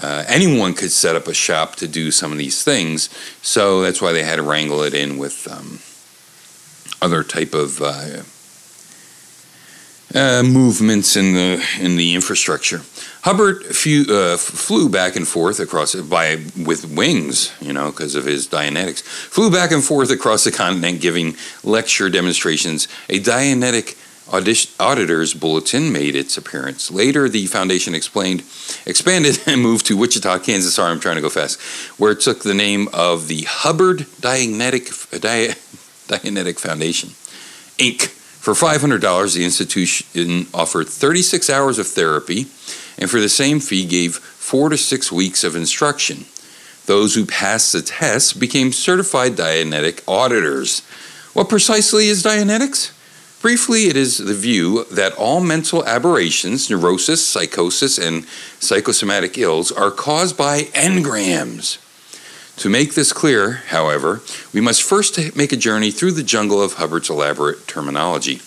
Uh, 0.00 0.24
anyone 0.28 0.72
could 0.72 0.90
set 0.90 1.14
up 1.14 1.26
a 1.26 1.34
shop 1.34 1.76
to 1.76 1.86
do 1.86 2.10
some 2.10 2.32
of 2.32 2.38
these 2.38 2.64
things, 2.64 3.10
so 3.42 3.82
that's 3.82 4.00
why 4.00 4.14
they 4.14 4.22
had 4.22 4.36
to 4.36 4.42
wrangle 4.42 4.82
it 4.82 4.94
in 4.94 5.18
with 5.18 5.46
um, 5.46 5.78
other 7.02 7.22
type 7.22 7.52
of 7.52 7.82
uh, 7.82 8.22
uh, 10.14 10.42
movements 10.42 11.16
in 11.16 11.34
the 11.34 11.64
in 11.80 11.96
the 11.96 12.14
infrastructure. 12.14 12.82
Hubbard 13.22 13.64
few, 13.66 14.04
uh, 14.08 14.36
flew 14.36 14.88
back 14.88 15.16
and 15.16 15.26
forth 15.26 15.58
across 15.58 15.94
by 15.96 16.44
with 16.64 16.84
wings, 16.88 17.52
you 17.60 17.72
know, 17.72 17.90
because 17.90 18.14
of 18.14 18.24
his 18.24 18.46
Dianetics. 18.46 19.02
Flew 19.02 19.50
back 19.50 19.72
and 19.72 19.82
forth 19.82 20.10
across 20.10 20.44
the 20.44 20.52
continent, 20.52 21.00
giving 21.00 21.34
lecture 21.64 22.08
demonstrations. 22.08 22.86
A 23.08 23.18
Dianetic 23.18 23.96
auditor's 24.28 25.34
bulletin 25.34 25.92
made 25.92 26.16
its 26.16 26.36
appearance. 26.36 26.90
Later, 26.90 27.28
the 27.28 27.46
foundation 27.46 27.94
explained, 27.94 28.40
expanded 28.84 29.40
and 29.46 29.60
moved 29.60 29.86
to 29.86 29.96
Wichita, 29.96 30.38
Kansas. 30.40 30.74
Sorry, 30.74 30.90
I'm 30.90 31.00
trying 31.00 31.16
to 31.16 31.22
go 31.22 31.30
fast, 31.30 31.60
where 31.98 32.12
it 32.12 32.20
took 32.20 32.42
the 32.42 32.54
name 32.54 32.88
of 32.92 33.28
the 33.28 33.42
Hubbard 33.42 34.06
Dianetic 34.20 35.20
Di, 35.20 35.48
Dianetic 36.08 36.58
Foundation, 36.58 37.10
Inc. 37.78 38.15
For 38.46 38.52
$500, 38.52 39.34
the 39.34 39.44
institution 39.44 40.46
offered 40.54 40.88
36 40.88 41.50
hours 41.50 41.80
of 41.80 41.88
therapy 41.88 42.46
and 42.96 43.10
for 43.10 43.18
the 43.18 43.28
same 43.28 43.58
fee 43.58 43.84
gave 43.84 44.18
four 44.18 44.68
to 44.68 44.76
six 44.76 45.10
weeks 45.10 45.42
of 45.42 45.56
instruction. 45.56 46.26
Those 46.84 47.16
who 47.16 47.26
passed 47.26 47.72
the 47.72 47.82
test 47.82 48.38
became 48.38 48.70
certified 48.70 49.32
Dianetic 49.32 50.04
auditors. 50.06 50.82
What 51.32 51.48
precisely 51.48 52.06
is 52.06 52.22
Dianetics? 52.22 52.92
Briefly, 53.42 53.88
it 53.88 53.96
is 53.96 54.18
the 54.18 54.32
view 54.32 54.84
that 54.92 55.14
all 55.14 55.40
mental 55.40 55.84
aberrations, 55.84 56.70
neurosis, 56.70 57.26
psychosis, 57.26 57.98
and 57.98 58.26
psychosomatic 58.60 59.36
ills 59.38 59.72
are 59.72 59.90
caused 59.90 60.36
by 60.36 60.66
engrams. 60.66 61.78
To 62.58 62.70
make 62.70 62.94
this 62.94 63.12
clear, 63.12 63.62
however, 63.68 64.22
we 64.52 64.60
must 64.60 64.82
first 64.82 65.18
make 65.36 65.52
a 65.52 65.56
journey 65.56 65.90
through 65.90 66.12
the 66.12 66.22
jungle 66.22 66.62
of 66.62 66.74
Hubbard's 66.74 67.10
elaborate 67.10 67.66
terminology. 67.68 68.40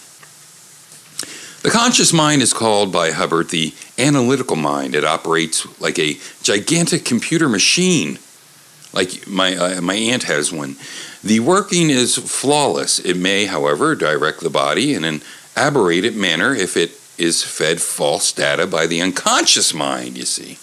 The 1.61 1.69
conscious 1.69 2.11
mind 2.11 2.41
is 2.41 2.53
called 2.53 2.91
by 2.91 3.11
Hubbard 3.11 3.49
the 3.49 3.73
analytical 3.97 4.55
mind. 4.55 4.95
It 4.95 5.05
operates 5.05 5.67
like 5.79 5.99
a 5.99 6.17
gigantic 6.41 7.05
computer 7.05 7.49
machine, 7.49 8.17
like 8.93 9.27
my, 9.27 9.55
uh, 9.55 9.81
my 9.81 9.93
aunt 9.93 10.23
has 10.23 10.51
one. 10.51 10.77
The 11.23 11.41
working 11.41 11.89
is 11.89 12.15
flawless. 12.15 12.99
It 12.99 13.17
may, 13.17 13.45
however, 13.45 13.93
direct 13.93 14.39
the 14.39 14.49
body 14.49 14.93
in 14.93 15.03
an 15.03 15.21
aberrated 15.55 16.15
manner 16.15 16.55
if 16.55 16.77
it 16.77 16.91
is 17.17 17.43
fed 17.43 17.81
false 17.81 18.31
data 18.31 18.65
by 18.65 18.87
the 18.87 19.01
unconscious 19.01 19.73
mind, 19.73 20.17
you 20.17 20.25
see. 20.25 20.57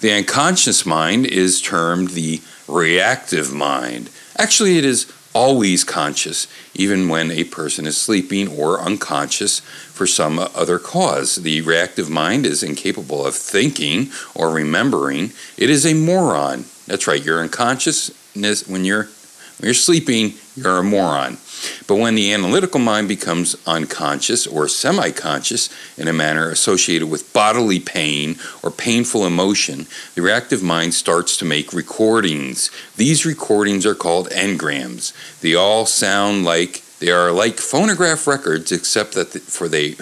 The 0.00 0.12
unconscious 0.12 0.84
mind 0.84 1.26
is 1.26 1.62
termed 1.62 2.10
the 2.10 2.42
reactive 2.72 3.52
mind. 3.52 4.10
Actually, 4.36 4.78
it 4.78 4.84
is 4.84 5.12
always 5.34 5.84
conscious, 5.84 6.46
even 6.74 7.08
when 7.08 7.30
a 7.30 7.44
person 7.44 7.86
is 7.86 7.96
sleeping 7.96 8.48
or 8.48 8.80
unconscious 8.80 9.60
for 9.60 10.06
some 10.06 10.38
other 10.38 10.78
cause. 10.78 11.36
The 11.36 11.60
reactive 11.62 12.10
mind 12.10 12.44
is 12.46 12.62
incapable 12.62 13.24
of 13.24 13.34
thinking 13.34 14.10
or 14.34 14.50
remembering. 14.50 15.32
It 15.56 15.70
is 15.70 15.86
a 15.86 15.94
moron. 15.94 16.64
That's 16.86 17.06
right, 17.06 17.24
your 17.24 17.40
unconsciousness, 17.40 18.68
when 18.68 18.84
you're, 18.84 19.04
when 19.04 19.64
you're 19.64 19.74
sleeping, 19.74 20.34
you're 20.54 20.78
a 20.78 20.82
moron. 20.82 21.38
But 21.86 21.96
when 21.96 22.14
the 22.14 22.32
analytical 22.32 22.80
mind 22.80 23.08
becomes 23.08 23.56
unconscious 23.66 24.46
or 24.46 24.68
semi 24.68 25.10
conscious 25.10 25.68
in 25.96 26.08
a 26.08 26.12
manner 26.12 26.50
associated 26.50 27.08
with 27.08 27.32
bodily 27.32 27.78
pain 27.78 28.36
or 28.62 28.70
painful 28.70 29.26
emotion, 29.26 29.86
the 30.14 30.22
reactive 30.22 30.62
mind 30.62 30.94
starts 30.94 31.36
to 31.38 31.44
make 31.44 31.72
recordings. 31.72 32.70
These 32.96 33.24
recordings 33.24 33.86
are 33.86 33.94
called 33.94 34.28
engrams. 34.30 35.12
They 35.40 35.54
all 35.54 35.86
sound 35.86 36.44
like 36.44 36.82
they 36.98 37.10
are 37.10 37.32
like 37.32 37.58
phonograph 37.58 38.26
records, 38.26 38.72
except 38.72 39.14
that 39.14 39.28
for 39.28 39.68
they 39.68 39.96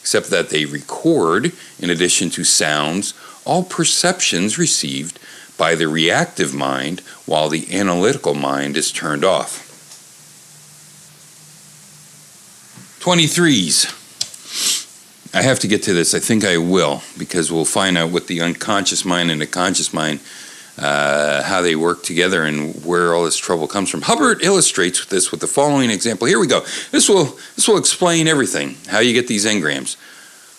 except 0.00 0.30
that 0.30 0.50
they 0.50 0.64
record, 0.64 1.52
in 1.78 1.90
addition 1.90 2.30
to 2.30 2.44
sounds, 2.44 3.14
all 3.44 3.62
perceptions 3.62 4.58
received 4.58 5.18
by 5.56 5.74
the 5.74 5.88
reactive 5.88 6.54
mind 6.54 7.00
while 7.26 7.48
the 7.48 7.74
analytical 7.78 8.34
mind 8.34 8.76
is 8.76 8.92
turned 8.92 9.24
off. 9.24 9.69
23s. 13.00 13.96
I 15.34 15.40
have 15.40 15.58
to 15.60 15.68
get 15.68 15.82
to 15.84 15.94
this. 15.94 16.12
I 16.14 16.18
think 16.18 16.44
I 16.44 16.58
will 16.58 17.02
because 17.18 17.50
we'll 17.50 17.64
find 17.64 17.96
out 17.96 18.10
what 18.10 18.26
the 18.26 18.42
unconscious 18.42 19.06
mind 19.06 19.30
and 19.30 19.40
the 19.40 19.46
conscious 19.46 19.94
mind, 19.94 20.20
uh, 20.76 21.42
how 21.44 21.62
they 21.62 21.74
work 21.74 22.02
together 22.02 22.44
and 22.44 22.84
where 22.84 23.14
all 23.14 23.24
this 23.24 23.38
trouble 23.38 23.66
comes 23.66 23.88
from. 23.88 24.02
Hubbard 24.02 24.42
illustrates 24.42 25.06
this 25.06 25.30
with 25.30 25.40
the 25.40 25.46
following 25.46 25.88
example. 25.88 26.26
Here 26.26 26.38
we 26.38 26.46
go. 26.46 26.60
This 26.90 27.08
will 27.08 27.38
this 27.56 27.66
will 27.66 27.78
explain 27.78 28.28
everything. 28.28 28.76
How 28.88 28.98
you 28.98 29.14
get 29.14 29.28
these 29.28 29.46
engrams. 29.46 29.96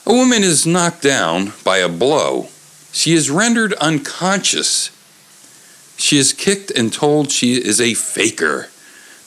A 0.07 0.13
woman 0.13 0.41
is 0.41 0.65
knocked 0.65 1.03
down 1.03 1.53
by 1.63 1.77
a 1.77 1.87
blow. 1.87 2.47
She 2.91 3.13
is 3.13 3.29
rendered 3.29 3.73
unconscious. 3.73 4.89
She 5.95 6.17
is 6.17 6.33
kicked 6.33 6.71
and 6.71 6.91
told 6.91 7.29
she 7.29 7.53
is 7.53 7.79
a 7.79 7.93
faker, 7.93 8.69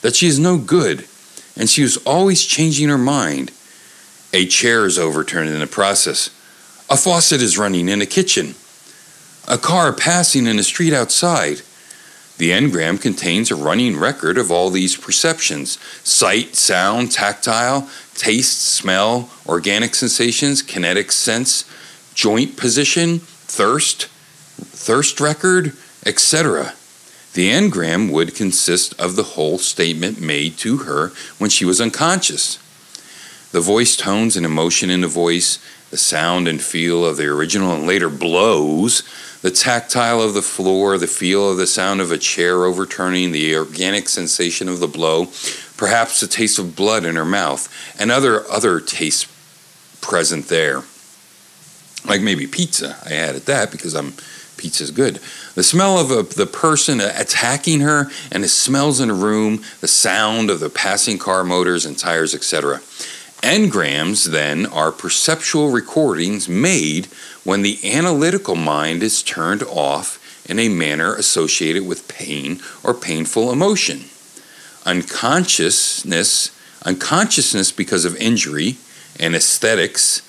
that 0.02 0.16
she 0.16 0.26
is 0.26 0.40
no 0.40 0.58
good 0.58 1.06
and 1.56 1.68
she 1.68 1.82
was 1.82 1.96
always 1.98 2.44
changing 2.44 2.88
her 2.88 2.98
mind. 2.98 3.52
A 4.32 4.46
chair 4.46 4.84
is 4.86 4.98
overturned 4.98 5.50
in 5.50 5.60
the 5.60 5.66
process. 5.66 6.28
A 6.90 6.96
faucet 6.96 7.40
is 7.40 7.58
running 7.58 7.88
in 7.88 8.00
the 8.00 8.06
kitchen. 8.06 8.54
A 9.46 9.58
car 9.58 9.92
passing 9.92 10.46
in 10.46 10.56
the 10.56 10.64
street 10.64 10.92
outside. 10.92 11.62
The 12.38 12.50
engram 12.50 13.00
contains 13.00 13.50
a 13.50 13.56
running 13.56 13.96
record 13.96 14.38
of 14.38 14.50
all 14.50 14.70
these 14.70 14.96
perceptions 14.96 15.78
sight, 16.02 16.56
sound, 16.56 17.12
tactile, 17.12 17.88
taste, 18.14 18.62
smell, 18.62 19.30
organic 19.46 19.94
sensations, 19.94 20.62
kinetic 20.62 21.12
sense, 21.12 21.64
joint 22.14 22.56
position, 22.56 23.20
thirst, 23.20 24.06
thirst 24.56 25.20
record, 25.20 25.74
etc. 26.04 26.74
The 27.34 27.50
engram 27.50 28.10
would 28.12 28.34
consist 28.34 28.98
of 28.98 29.16
the 29.16 29.22
whole 29.22 29.58
statement 29.58 30.20
made 30.20 30.56
to 30.58 30.78
her 30.78 31.12
when 31.38 31.50
she 31.50 31.64
was 31.64 31.80
unconscious. 31.80 32.58
The 33.50 33.60
voice 33.60 33.96
tones 33.96 34.36
and 34.36 34.46
emotion 34.46 34.88
in 34.88 35.00
the 35.00 35.08
voice, 35.08 35.58
the 35.90 35.96
sound 35.96 36.48
and 36.48 36.62
feel 36.62 37.04
of 37.04 37.16
the 37.16 37.26
original 37.26 37.72
and 37.74 37.86
later 37.86 38.08
blows, 38.08 39.02
the 39.42 39.50
tactile 39.50 40.22
of 40.22 40.34
the 40.34 40.42
floor, 40.42 40.96
the 40.96 41.06
feel 41.06 41.50
of 41.50 41.56
the 41.56 41.66
sound 41.66 42.00
of 42.00 42.10
a 42.10 42.18
chair 42.18 42.64
overturning, 42.64 43.32
the 43.32 43.56
organic 43.56 44.08
sensation 44.08 44.68
of 44.68 44.80
the 44.80 44.88
blow, 44.88 45.26
perhaps 45.76 46.20
the 46.20 46.26
taste 46.26 46.58
of 46.58 46.74
blood 46.74 47.04
in 47.04 47.16
her 47.16 47.24
mouth, 47.24 47.68
and 47.98 48.10
other 48.10 48.48
other 48.50 48.80
tastes 48.80 49.26
present 50.00 50.48
there. 50.48 50.82
Like 52.06 52.22
maybe 52.22 52.46
pizza. 52.46 52.96
I 53.04 53.14
added 53.14 53.42
that 53.46 53.70
because 53.70 53.94
I'm 53.94 54.14
pizza's 54.64 54.90
good. 54.90 55.20
The 55.56 55.62
smell 55.62 55.98
of 55.98 56.10
a, 56.10 56.22
the 56.22 56.46
person 56.46 56.98
attacking 56.98 57.80
her 57.80 58.10
and 58.32 58.42
the 58.42 58.48
smells 58.48 58.98
in 58.98 59.10
a 59.10 59.14
room, 59.14 59.62
the 59.82 59.88
sound 59.88 60.48
of 60.48 60.58
the 60.58 60.70
passing 60.70 61.18
car 61.18 61.44
motors 61.44 61.84
and 61.84 61.98
tires, 61.98 62.34
etc. 62.34 62.80
Engrams, 63.42 64.24
then, 64.30 64.64
are 64.64 64.90
perceptual 64.90 65.70
recordings 65.70 66.48
made 66.48 67.08
when 67.44 67.60
the 67.60 67.78
analytical 67.92 68.56
mind 68.56 69.02
is 69.02 69.22
turned 69.22 69.62
off 69.64 70.18
in 70.48 70.58
a 70.58 70.70
manner 70.70 71.14
associated 71.14 71.86
with 71.86 72.08
pain 72.08 72.58
or 72.82 72.94
painful 72.94 73.52
emotion. 73.52 74.04
Unconsciousness, 74.86 76.58
unconsciousness 76.86 77.70
because 77.70 78.06
of 78.06 78.16
injury, 78.16 78.76
anesthetics, 79.20 80.22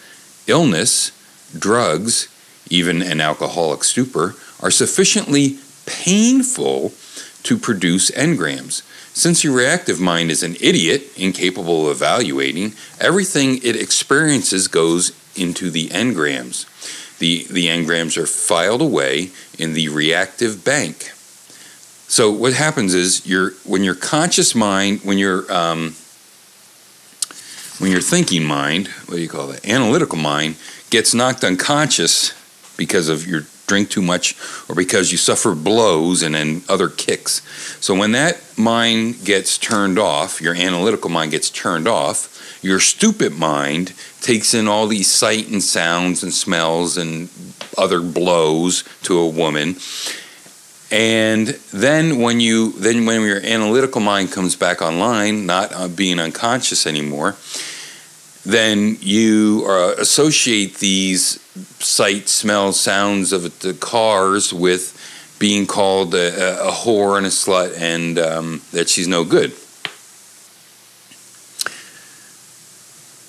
illness, 0.46 1.14
drugs, 1.58 2.28
even 2.70 3.02
an 3.02 3.22
alcoholic 3.22 3.84
stupor, 3.84 4.36
are 4.62 4.72
sufficiently 4.72 5.60
painful 5.86 6.94
to 7.44 7.58
produce 7.58 8.10
engrams. 8.12 8.82
Since 9.14 9.44
your 9.44 9.56
reactive 9.56 10.02
mind 10.02 10.32
is 10.32 10.44
an 10.44 10.56
idiot, 10.60 11.04
incapable 11.16 11.88
of 11.88 11.96
evaluating, 11.96 12.74
everything 13.00 13.60
it 13.64 13.76
experiences 13.76 14.68
goes 14.68 15.12
into 15.36 15.70
the 15.70 15.88
engrams. 15.90 16.66
The, 17.20 17.46
the 17.50 17.68
engrams 17.68 18.18
are 18.18 18.26
filed 18.26 18.82
away 18.82 19.30
in 19.58 19.74
the 19.74 19.90
reactive 19.90 20.66
bank. 20.66 21.12
So 22.08 22.32
what 22.32 22.54
happens 22.54 22.94
is 22.94 23.26
your 23.26 23.52
when 23.64 23.84
your 23.84 23.96
conscious 23.96 24.54
mind, 24.54 25.02
when 25.04 25.18
your 25.18 25.52
um, 25.52 25.96
when 27.80 27.92
your 27.92 28.02
thinking 28.02 28.44
mind, 28.44 28.88
what 29.08 29.16
do 29.16 29.22
you 29.22 29.30
call 29.30 29.48
that? 29.48 29.66
Analytical 29.66 30.18
mind 30.18 30.56
gets 30.90 31.14
knocked 31.14 31.44
unconscious 31.44 32.34
because 32.78 33.10
of 33.10 33.28
your 33.28 33.46
drink 33.68 33.90
too 33.90 34.02
much 34.02 34.36
or 34.70 34.76
because 34.76 35.12
you 35.12 35.18
suffer 35.18 35.56
blows 35.56 36.22
and 36.22 36.36
then 36.36 36.64
other 36.70 36.90
kicks. 36.90 37.42
So 37.84 37.96
when 37.96 38.12
that 38.12 38.42
mind 38.58 39.24
gets 39.26 39.58
turned 39.58 39.98
off, 39.98 40.42
your 40.42 40.56
analytical 40.56 41.10
mind 41.10 41.32
gets 41.32 41.50
turned 41.50 41.88
off, 41.88 42.60
your 42.62 42.80
stupid 42.80 43.34
mind 43.34 43.94
takes 44.22 44.54
in 44.54 44.68
all 44.68 44.88
these 44.88 45.10
sight 45.12 45.48
and 45.48 45.62
sounds 45.62 46.24
and 46.24 46.34
smells 46.34 46.98
and 46.98 47.30
other 47.78 48.02
blows 48.02 48.84
to 49.04 49.20
a 49.20 49.28
woman. 49.28 49.76
And 50.92 51.48
then 51.74 52.20
when 52.20 52.40
you 52.40 52.72
then 52.74 53.06
when 53.06 53.22
your 53.22 53.44
analytical 53.44 54.02
mind 54.02 54.32
comes 54.32 54.56
back 54.56 54.82
online, 54.82 55.46
not 55.46 55.74
uh, 55.74 55.88
being 55.88 56.20
unconscious 56.20 56.86
anymore, 56.86 57.36
then 58.46 58.98
you 59.02 59.66
uh, 59.68 59.96
associate 59.98 60.76
these 60.76 61.40
sight, 61.80 62.28
smell, 62.28 62.74
sounds 62.74 63.32
of 63.32 63.60
the 63.60 63.74
cars 63.74 64.54
with 64.54 64.92
being 65.40 65.66
called 65.66 66.14
a, 66.16 66.68
a 66.68 66.72
whore 66.72 67.18
and 67.18 67.26
a 67.26 67.30
slut 67.30 67.78
and 67.78 68.18
um, 68.20 68.62
that 68.72 68.90
she's 68.90 69.08
no 69.08 69.24
good. 69.24 69.52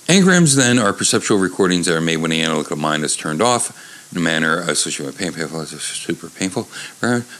Engrams 0.06 0.54
then 0.56 0.78
are 0.78 0.92
perceptual 0.92 1.38
recordings 1.38 1.86
that 1.86 1.96
are 1.96 2.00
made 2.00 2.18
when 2.18 2.30
the 2.30 2.40
analytical 2.40 2.76
mind 2.76 3.04
is 3.04 3.16
turned 3.16 3.42
off 3.42 4.12
in 4.12 4.18
a 4.18 4.20
manner 4.20 4.60
associated 4.60 5.06
with 5.06 5.18
pain, 5.18 5.32
painful, 5.32 5.64
super 5.66 6.28
painful. 6.30 6.68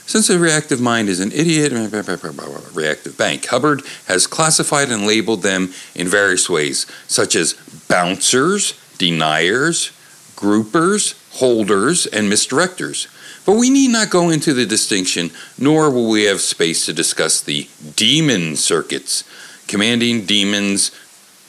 Since 0.05 0.27
the 0.27 0.37
reactive 0.37 0.81
mind 0.81 1.07
is 1.07 1.21
an 1.21 1.31
idiot, 1.31 1.71
reactive 1.71 3.17
bank. 3.17 3.45
Hubbard 3.45 3.83
has 4.07 4.27
classified 4.27 4.89
and 4.89 5.07
labeled 5.07 5.43
them 5.43 5.73
in 5.95 6.07
various 6.07 6.49
ways, 6.49 6.85
such 7.07 7.37
as 7.37 7.53
bouncers, 7.87 8.73
deniers, 8.97 9.91
groupers, 10.37 11.15
holders, 11.39 12.05
and 12.05 12.31
misdirectors. 12.31 13.07
But 13.45 13.57
we 13.57 13.69
need 13.69 13.89
not 13.89 14.09
go 14.09 14.29
into 14.29 14.53
the 14.53 14.65
distinction, 14.65 15.31
nor 15.57 15.89
will 15.89 16.09
we 16.09 16.23
have 16.23 16.39
space 16.39 16.85
to 16.85 16.93
discuss 16.93 17.41
the 17.41 17.67
demon 17.95 18.55
circuits, 18.55 19.23
commanding 19.67 20.25
demons, 20.25 20.91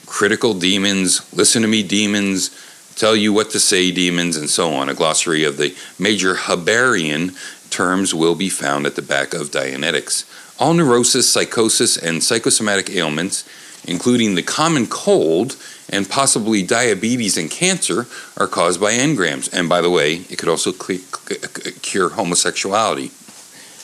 critical 0.05 0.53
demons, 0.53 1.31
listen 1.33 1.61
to 1.61 1.67
me 1.67 1.83
demons, 1.83 2.49
tell 2.95 3.15
you 3.15 3.31
what 3.31 3.51
to 3.51 3.59
say 3.59 3.91
demons, 3.91 4.35
and 4.35 4.49
so 4.49 4.73
on. 4.73 4.89
A 4.89 4.93
glossary 4.93 5.43
of 5.43 5.57
the 5.57 5.75
major 5.97 6.35
Hubberian 6.35 7.35
terms 7.69 8.13
will 8.13 8.35
be 8.35 8.49
found 8.49 8.85
at 8.85 8.95
the 8.95 9.01
back 9.01 9.33
of 9.33 9.51
Dianetics. 9.51 10.25
All 10.59 10.73
neurosis, 10.73 11.29
psychosis, 11.29 11.95
and 11.95 12.23
psychosomatic 12.23 12.89
ailments, 12.89 13.47
including 13.85 14.35
the 14.35 14.43
common 14.43 14.87
cold 14.87 15.55
and 15.89 16.09
possibly 16.09 16.63
diabetes 16.63 17.37
and 17.37 17.49
cancer, 17.49 18.07
are 18.37 18.47
caused 18.47 18.79
by 18.79 18.93
engrams. 18.93 19.51
And 19.51 19.67
by 19.67 19.81
the 19.81 19.89
way, 19.89 20.25
it 20.29 20.37
could 20.37 20.49
also 20.49 20.71
cure 20.71 22.09
homosexuality. 22.09 23.11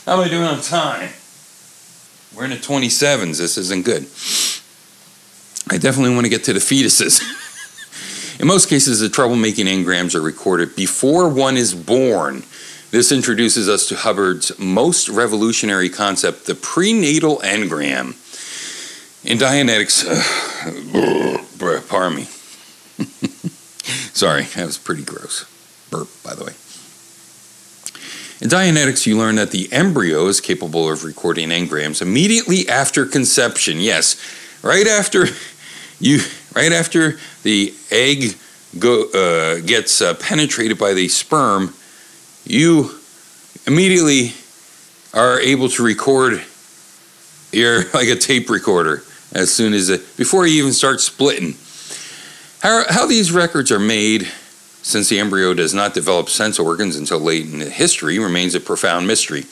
How 0.05 0.13
am 0.13 0.19
I 0.19 0.29
doing 0.29 0.43
on 0.43 0.61
time? 0.61 1.09
We're 2.35 2.45
in 2.45 2.51
the 2.51 2.57
27s. 2.57 3.37
This 3.37 3.57
isn't 3.57 3.85
good. 3.85 4.07
I 5.73 5.77
definitely 5.79 6.13
want 6.13 6.25
to 6.25 6.29
get 6.29 6.43
to 6.45 6.53
the 6.53 6.59
fetuses. 6.59 7.21
In 8.39 8.47
most 8.47 8.67
cases, 8.67 8.99
the 8.99 9.07
troublemaking 9.07 9.65
engrams 9.65 10.13
are 10.13 10.21
recorded 10.21 10.75
before 10.75 11.29
one 11.29 11.55
is 11.55 11.73
born. 11.73 12.43
This 12.91 13.11
introduces 13.11 13.67
us 13.69 13.87
to 13.87 13.95
Hubbard's 13.95 14.57
most 14.59 15.09
revolutionary 15.09 15.89
concept, 15.89 16.45
the 16.45 16.55
prenatal 16.55 17.37
engram. 17.37 18.15
In 19.25 19.39
Dianetics, 19.39 20.05
uh, 20.05 21.81
pardon 21.89 22.15
me. 22.15 22.25
Sorry, 24.13 24.43
that 24.43 24.67
was 24.67 24.77
pretty 24.77 25.03
gross. 25.03 25.45
Burp, 25.89 26.09
by 26.23 26.35
the 26.35 26.43
way. 26.43 26.53
In 28.39 28.49
Dianetics, 28.49 29.07
you 29.07 29.17
learn 29.17 29.37
that 29.37 29.49
the 29.49 29.67
embryo 29.73 30.27
is 30.27 30.39
capable 30.39 30.91
of 30.91 31.03
recording 31.03 31.49
engrams 31.49 32.03
immediately 32.03 32.69
after 32.69 33.03
conception. 33.03 33.79
Yes, 33.79 34.15
right 34.61 34.85
after 34.85 35.25
you 35.99 36.19
right 36.53 36.71
after 36.71 37.17
the 37.41 37.73
egg 37.89 38.35
go, 38.77 39.05
uh, 39.09 39.59
gets 39.61 40.01
uh, 40.01 40.13
penetrated 40.13 40.77
by 40.77 40.93
the 40.93 41.07
sperm, 41.07 41.73
you 42.43 42.91
immediately 43.65 44.33
are 45.15 45.39
able 45.39 45.67
to 45.69 45.81
record 45.81 46.43
your 47.51 47.89
like 47.95 48.07
a 48.07 48.15
tape 48.15 48.51
recorder 48.51 49.03
as 49.35 49.53
soon 49.53 49.73
as 49.73 49.89
it 49.89 50.17
before 50.17 50.47
you 50.47 50.61
even 50.61 50.73
start 50.73 51.01
splitting. 51.01 51.55
How, 52.61 52.85
how 52.89 53.05
these 53.05 53.31
records 53.31 53.71
are 53.71 53.79
made, 53.79 54.27
since 54.81 55.09
the 55.09 55.19
embryo 55.19 55.53
does 55.53 55.73
not 55.73 55.93
develop 55.93 56.29
sense 56.29 56.57
organs 56.57 56.95
until 56.95 57.19
late 57.19 57.45
in 57.45 57.59
history, 57.59 58.17
remains 58.17 58.55
a 58.55 58.59
profound 58.59 59.05
mystery. 59.05 59.43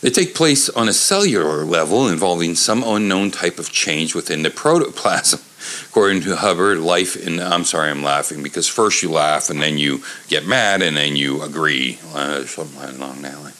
They 0.00 0.10
take 0.10 0.34
place 0.34 0.68
on 0.68 0.88
a 0.88 0.92
cellular 0.92 1.64
level 1.64 2.06
involving 2.08 2.54
some 2.54 2.84
unknown 2.84 3.30
type 3.32 3.58
of 3.58 3.72
change 3.72 4.14
within 4.14 4.42
the 4.42 4.50
protoplasm. 4.50 5.40
According 5.88 6.20
to 6.22 6.36
Hubbard, 6.36 6.78
life 6.78 7.16
in 7.16 7.40
I'm 7.40 7.64
sorry, 7.64 7.90
I'm 7.90 8.02
laughing 8.02 8.42
because 8.42 8.68
first 8.68 9.02
you 9.02 9.10
laugh 9.10 9.50
and 9.50 9.60
then 9.60 9.78
you 9.78 10.02
get 10.28 10.46
mad 10.46 10.80
and 10.80 10.96
then 10.96 11.16
you 11.16 11.42
agree. 11.42 11.98
Uh, 12.14 12.44
something 12.44 13.00
along 13.00 13.22
that 13.22 13.42
line. 13.42 13.55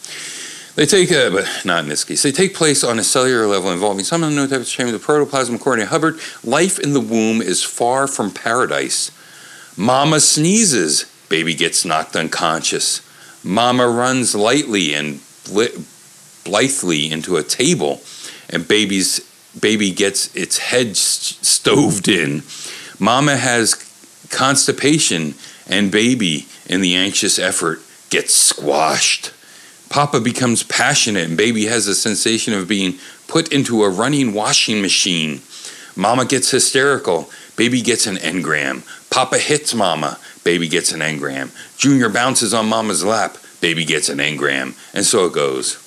They 0.76 0.84
take, 0.84 1.10
a, 1.10 1.30
but 1.30 1.48
not 1.64 1.84
in 1.84 1.88
this 1.88 2.04
case, 2.04 2.22
they 2.22 2.32
take 2.32 2.54
place 2.54 2.84
on 2.84 2.98
a 2.98 3.02
cellular 3.02 3.46
level 3.46 3.70
involving 3.70 4.04
some 4.04 4.22
unknown 4.22 4.50
type 4.50 4.60
of 4.60 4.66
change 4.66 4.92
the 4.92 4.98
protoplasm. 4.98 5.54
According 5.54 5.86
to 5.86 5.90
Hubbard, 5.90 6.20
life 6.44 6.78
in 6.78 6.92
the 6.92 7.00
womb 7.00 7.40
is 7.40 7.62
far 7.62 8.06
from 8.06 8.30
paradise. 8.30 9.10
Mama 9.74 10.20
sneezes, 10.20 11.10
baby 11.30 11.54
gets 11.54 11.86
knocked 11.86 12.14
unconscious. 12.14 13.00
Mama 13.42 13.88
runs 13.88 14.34
lightly 14.34 14.92
and 14.92 15.20
blithely 16.44 17.10
into 17.10 17.38
a 17.38 17.42
table, 17.42 18.02
and 18.50 18.68
baby's 18.68 19.20
baby 19.58 19.90
gets 19.90 20.34
its 20.36 20.58
head 20.58 20.94
stoved 20.94 22.06
in. 22.06 22.42
Mama 22.98 23.36
has 23.36 23.74
constipation, 24.30 25.34
and 25.66 25.90
baby, 25.90 26.46
in 26.68 26.82
the 26.82 26.94
anxious 26.94 27.38
effort, 27.38 27.80
gets 28.10 28.34
squashed. 28.34 29.32
Papa 29.88 30.20
becomes 30.20 30.62
passionate, 30.62 31.28
and 31.28 31.36
baby 31.36 31.66
has 31.66 31.86
a 31.86 31.94
sensation 31.94 32.54
of 32.54 32.68
being 32.68 32.98
put 33.28 33.52
into 33.52 33.82
a 33.82 33.90
running 33.90 34.32
washing 34.32 34.82
machine. 34.82 35.40
Mama 35.94 36.24
gets 36.24 36.50
hysterical. 36.50 37.30
Baby 37.56 37.80
gets 37.80 38.06
an 38.06 38.16
engram. 38.16 38.84
Papa 39.10 39.38
hits 39.38 39.74
mama, 39.74 40.18
baby 40.44 40.68
gets 40.68 40.92
an 40.92 41.00
engram. 41.00 41.50
Junior 41.78 42.10
bounces 42.10 42.52
on 42.52 42.68
mama's 42.68 43.02
lap, 43.02 43.38
baby 43.62 43.84
gets 43.84 44.10
an 44.10 44.18
engram. 44.18 44.76
And 44.92 45.06
so 45.06 45.24
it 45.26 45.32
goes. 45.32 45.82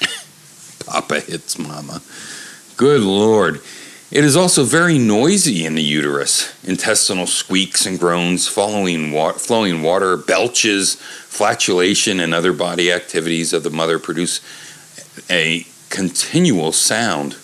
Papa 0.86 1.20
hits 1.20 1.58
mama. 1.58 2.00
Good 2.78 3.02
Lord. 3.02 3.60
It 4.10 4.24
is 4.24 4.36
also 4.36 4.64
very 4.64 4.98
noisy 4.98 5.66
in 5.66 5.74
the 5.74 5.82
uterus. 5.82 6.54
Intestinal 6.64 7.26
squeaks 7.26 7.84
and 7.84 8.00
groans, 8.00 8.48
following 8.48 9.12
wa- 9.12 9.32
flowing 9.32 9.82
water, 9.82 10.16
belches, 10.16 10.94
flatulation, 10.94 12.18
and 12.18 12.32
other 12.32 12.54
body 12.54 12.90
activities 12.90 13.52
of 13.52 13.64
the 13.64 13.70
mother 13.70 13.98
produce 13.98 14.40
a 15.28 15.66
continual 15.90 16.72
sound. 16.72 17.34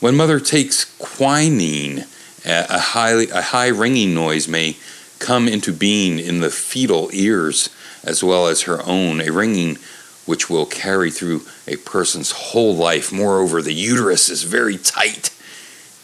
When 0.00 0.14
mother 0.14 0.40
takes 0.40 0.84
quinine, 0.98 2.04
a 2.44 2.66
a 2.68 2.78
high, 2.78 3.22
a 3.22 3.40
high 3.40 3.68
ringing 3.68 4.14
noise 4.14 4.46
may 4.46 4.76
come 5.20 5.48
into 5.48 5.72
being 5.72 6.18
in 6.18 6.40
the 6.40 6.50
fetal 6.50 7.08
ears 7.14 7.70
as 8.02 8.22
well 8.22 8.46
as 8.46 8.62
her 8.62 8.82
own, 8.84 9.22
a 9.22 9.30
ringing 9.30 9.78
which 10.26 10.50
will 10.50 10.66
carry 10.66 11.10
through 11.10 11.46
a 11.66 11.76
person's 11.76 12.30
whole 12.32 12.76
life. 12.76 13.10
Moreover, 13.10 13.62
the 13.62 13.72
uterus 13.72 14.28
is 14.28 14.42
very 14.42 14.76
tight 14.76 15.30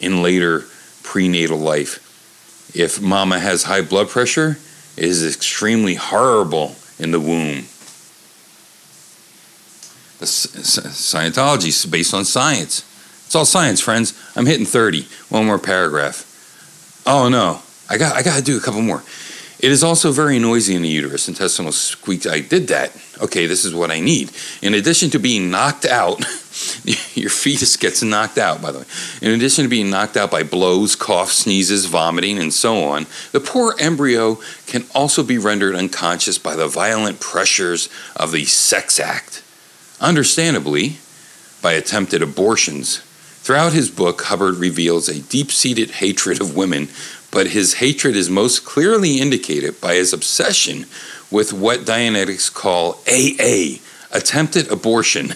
in 0.01 0.23
later 0.23 0.65
prenatal 1.03 1.59
life. 1.59 2.07
If 2.75 3.01
mama 3.01 3.39
has 3.39 3.65
high 3.65 3.83
blood 3.83 4.09
pressure, 4.09 4.59
it 4.97 5.05
is 5.05 5.27
extremely 5.27 5.95
horrible 5.95 6.77
in 6.99 7.11
the 7.11 7.21
womb. 7.21 7.67
The 10.19 10.27
Scientology 10.27 11.69
is 11.69 11.87
based 11.87 12.13
on 12.13 12.25
science. 12.25 12.85
It's 13.25 13.35
all 13.35 13.45
science, 13.45 13.81
friends. 13.81 14.13
I'm 14.37 14.47
hitting 14.47 14.67
30. 14.67 15.07
One 15.29 15.47
more 15.47 15.59
paragraph. 15.59 16.27
Oh 17.07 17.29
no, 17.29 17.63
I 17.89 17.97
got 17.97 18.15
I 18.15 18.23
got 18.23 18.37
to 18.37 18.43
do 18.43 18.59
a 18.59 18.61
couple 18.61 18.83
more. 18.83 19.03
It 19.63 19.71
is 19.71 19.85
also 19.85 20.11
very 20.11 20.39
noisy 20.39 20.75
in 20.75 20.81
the 20.81 20.89
uterus. 20.89 21.29
Intestinal 21.29 21.73
squeaks. 21.73 22.27
I 22.27 22.41
did 22.41 22.69
that. 22.69 22.97
Okay, 23.21 23.45
this 23.45 23.67
is 23.67 23.75
what 23.75 23.91
I 23.91 24.01
need. 24.01 24.31
In 24.63 24.73
addition 24.73 25.11
to 25.11 25.19
being 25.19 25.51
knocked 25.51 25.85
out, 25.85 26.19
your 27.15 27.29
fetus 27.29 27.77
gets 27.77 28.03
knocked 28.03 28.39
out, 28.39 28.63
by 28.63 28.73
the 28.73 28.79
way. 28.79 28.85
In 29.21 29.33
addition 29.33 29.65
to 29.65 29.69
being 29.69 29.91
knocked 29.91 30.17
out 30.17 30.31
by 30.31 30.45
blows, 30.45 30.97
coughs, 30.97 31.35
sneezes, 31.35 31.85
vomiting, 31.85 32.39
and 32.39 32.55
so 32.55 32.85
on, 32.85 33.07
the 33.33 33.41
poor 33.41 33.75
embryo 33.79 34.39
can 34.67 34.87
also 34.95 35.23
be 35.23 35.37
rendered 35.37 35.75
unconscious 35.75 36.39
by 36.39 36.57
the 36.57 36.67
violent 36.67 37.21
pressures 37.21 37.91
of 38.17 38.33
the 38.33 38.47
sex 38.47 38.99
act. 38.99 39.43
Understandably, 40.01 40.97
by 41.61 41.73
attempted 41.73 42.23
abortions. 42.23 43.03
Throughout 43.43 43.73
his 43.73 43.91
book, 43.91 44.23
Hubbard 44.23 44.57
reveals 44.57 45.09
a 45.09 45.21
deep 45.21 45.51
seated 45.51 45.91
hatred 45.93 46.41
of 46.41 46.57
women, 46.57 46.89
but 47.31 47.49
his 47.49 47.75
hatred 47.75 48.17
is 48.17 48.29
most 48.29 48.65
clearly 48.65 49.19
indicated 49.19 49.81
by 49.81 49.95
his 49.95 50.13
obsession 50.13 50.87
with 51.31 51.53
what 51.53 51.81
Dianetics 51.81 52.53
call 52.53 53.01
AA, 53.07 53.81
attempted 54.13 54.71
abortion. 54.71 55.35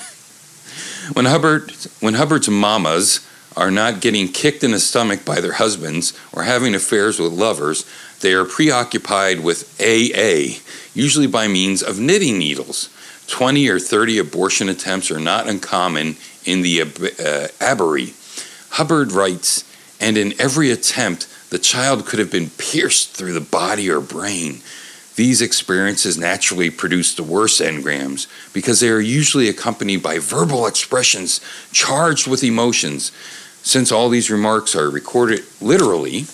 When 1.12 1.26
Hubbard 1.26 1.70
when 2.00 2.14
Hubbard's 2.14 2.48
mamas 2.48 3.26
are 3.56 3.70
not 3.70 4.00
getting 4.00 4.28
kicked 4.28 4.64
in 4.64 4.72
the 4.72 4.80
stomach 4.80 5.24
by 5.24 5.40
their 5.40 5.52
husbands 5.52 6.18
or 6.32 6.44
having 6.44 6.74
affairs 6.74 7.20
with 7.20 7.32
lovers, 7.32 7.84
they 8.20 8.32
are 8.32 8.44
preoccupied 8.44 9.40
with 9.40 9.78
AA, 9.80 10.60
usually 10.94 11.26
by 11.26 11.46
means 11.46 11.82
of 11.82 12.00
knitting 12.00 12.38
needles. 12.38 12.88
20 13.28 13.68
or 13.68 13.78
30 13.78 14.18
abortion 14.18 14.68
attempts 14.68 15.10
are 15.10 15.20
not 15.20 15.48
uncommon 15.48 16.16
in 16.44 16.62
the 16.62 16.80
uh. 16.80 17.48
Hubbard 18.70 19.12
writes, 19.12 19.64
and 20.00 20.16
in 20.16 20.34
every 20.40 20.70
attempt, 20.70 21.28
the 21.54 21.60
child 21.60 22.04
could 22.04 22.18
have 22.18 22.32
been 22.32 22.50
pierced 22.50 23.12
through 23.12 23.32
the 23.32 23.40
body 23.40 23.88
or 23.88 24.00
brain. 24.00 24.60
These 25.14 25.40
experiences 25.40 26.18
naturally 26.18 26.68
produce 26.68 27.14
the 27.14 27.22
worst 27.22 27.60
engrams 27.60 28.26
because 28.52 28.80
they 28.80 28.88
are 28.88 28.98
usually 28.98 29.48
accompanied 29.48 30.02
by 30.02 30.18
verbal 30.18 30.66
expressions 30.66 31.40
charged 31.70 32.26
with 32.26 32.42
emotions. 32.42 33.12
Since 33.62 33.92
all 33.92 34.08
these 34.08 34.32
remarks 34.32 34.74
are 34.74 34.90
recorded 34.90 35.44
literally 35.60 36.26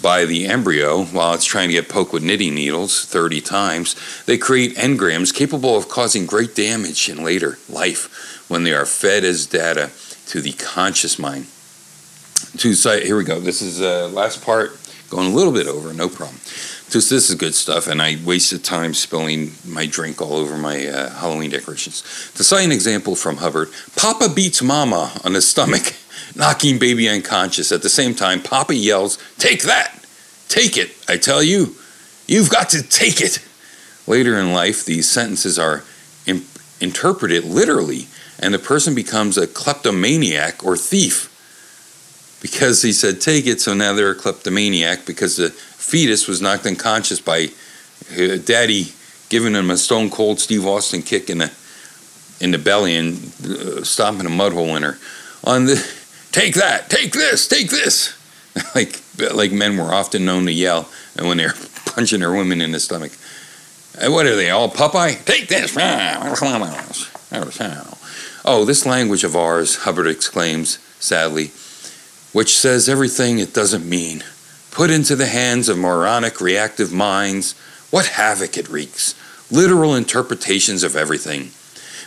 by 0.00 0.24
the 0.24 0.46
embryo 0.46 1.06
while 1.06 1.34
it's 1.34 1.44
trying 1.44 1.70
to 1.70 1.74
get 1.74 1.88
poked 1.88 2.12
with 2.12 2.22
knitting 2.22 2.54
needles 2.54 3.04
30 3.04 3.40
times, 3.40 3.96
they 4.26 4.38
create 4.38 4.76
engrams 4.76 5.34
capable 5.34 5.76
of 5.76 5.88
causing 5.88 6.24
great 6.24 6.54
damage 6.54 7.08
in 7.08 7.24
later 7.24 7.58
life 7.68 8.46
when 8.48 8.62
they 8.62 8.72
are 8.72 8.86
fed 8.86 9.24
as 9.24 9.44
data 9.44 9.90
to 10.26 10.40
the 10.40 10.52
conscious 10.52 11.18
mind. 11.18 11.48
To 12.58 12.74
say, 12.74 13.04
here 13.06 13.16
we 13.16 13.24
go. 13.24 13.38
This 13.38 13.60
is 13.60 13.78
the 13.78 14.06
uh, 14.06 14.08
last 14.08 14.42
part, 14.42 14.78
going 15.10 15.32
a 15.32 15.34
little 15.34 15.52
bit 15.52 15.66
over, 15.66 15.92
no 15.92 16.08
problem. 16.08 16.36
Just 16.88 17.10
this 17.10 17.28
is 17.28 17.34
good 17.34 17.54
stuff, 17.54 17.88
and 17.88 18.00
I 18.00 18.16
wasted 18.24 18.62
time 18.62 18.94
spilling 18.94 19.52
my 19.66 19.86
drink 19.86 20.22
all 20.22 20.34
over 20.34 20.56
my 20.56 20.86
uh, 20.86 21.10
Halloween 21.10 21.50
decorations. 21.50 22.02
To 22.36 22.44
cite 22.44 22.64
an 22.64 22.72
example 22.72 23.16
from 23.16 23.38
Hubbard, 23.38 23.70
Papa 23.96 24.28
beats 24.28 24.62
Mama 24.62 25.12
on 25.24 25.32
the 25.32 25.42
stomach, 25.42 25.94
knocking 26.36 26.78
baby 26.78 27.08
unconscious. 27.08 27.72
At 27.72 27.82
the 27.82 27.88
same 27.88 28.14
time, 28.14 28.40
Papa 28.40 28.74
yells, 28.74 29.18
"Take 29.36 29.64
that! 29.64 30.04
Take 30.48 30.76
it! 30.76 30.92
I 31.08 31.16
tell 31.16 31.42
you, 31.42 31.74
you've 32.28 32.50
got 32.50 32.70
to 32.70 32.82
take 32.82 33.20
it!" 33.20 33.44
Later 34.06 34.38
in 34.38 34.52
life, 34.52 34.84
these 34.84 35.08
sentences 35.08 35.58
are 35.58 35.82
im- 36.24 36.46
interpreted 36.80 37.44
literally, 37.44 38.06
and 38.38 38.54
the 38.54 38.58
person 38.58 38.94
becomes 38.94 39.36
a 39.36 39.46
kleptomaniac 39.46 40.64
or 40.64 40.76
thief 40.76 41.32
because 42.46 42.80
he 42.80 42.92
said 42.92 43.20
take 43.20 43.46
it. 43.46 43.60
So 43.60 43.74
now 43.74 43.92
they're 43.92 44.12
a 44.12 44.14
kleptomaniac 44.14 45.04
because 45.04 45.36
the 45.36 45.50
fetus 45.50 46.28
was 46.28 46.40
knocked 46.40 46.64
unconscious 46.64 47.18
by 47.18 47.48
uh, 48.16 48.36
daddy 48.36 48.92
giving 49.28 49.52
him 49.52 49.68
a 49.68 49.76
stone 49.76 50.10
cold 50.10 50.38
Steve 50.38 50.64
Austin 50.64 51.02
kick 51.02 51.28
in 51.28 51.38
the 51.38 51.52
in 52.38 52.52
the 52.52 52.58
belly 52.58 52.94
and 52.94 53.16
uh, 53.44 53.82
stomping 53.82 54.26
a 54.26 54.30
mud 54.30 54.52
hole 54.52 54.76
in 54.76 54.84
her. 54.84 54.96
On 55.42 55.64
the 55.64 55.84
take 56.30 56.54
that, 56.54 56.88
take 56.88 57.12
this, 57.12 57.48
take 57.48 57.68
this, 57.68 58.14
like 58.76 59.02
like 59.34 59.50
men 59.50 59.76
were 59.76 59.92
often 59.92 60.24
known 60.24 60.46
to 60.46 60.52
yell, 60.52 60.88
and 61.16 61.26
when 61.26 61.38
they're 61.38 61.54
punching 61.86 62.20
their 62.20 62.32
women 62.32 62.60
in 62.60 62.70
the 62.70 62.80
stomach. 62.80 63.12
What 63.98 64.26
are 64.26 64.36
they 64.36 64.50
all 64.50 64.68
Popeye? 64.68 65.24
Take 65.24 65.48
this. 65.48 65.74
Oh, 68.44 68.64
this 68.64 68.86
language 68.86 69.24
of 69.24 69.34
ours, 69.34 69.78
Hubbard 69.78 70.06
exclaims 70.06 70.78
sadly, 71.00 71.50
which 72.36 72.54
says 72.54 72.86
everything 72.86 73.38
it 73.38 73.54
doesn't 73.54 73.88
mean 73.88 74.22
put 74.70 74.90
into 74.90 75.16
the 75.16 75.24
hands 75.24 75.70
of 75.70 75.78
moronic 75.78 76.38
reactive 76.38 76.92
minds, 76.92 77.54
what 77.90 78.04
havoc 78.04 78.58
it 78.58 78.68
wreaks. 78.68 79.14
Literal 79.50 79.94
interpretations 79.94 80.82
of 80.82 80.94
everything. 80.94 81.44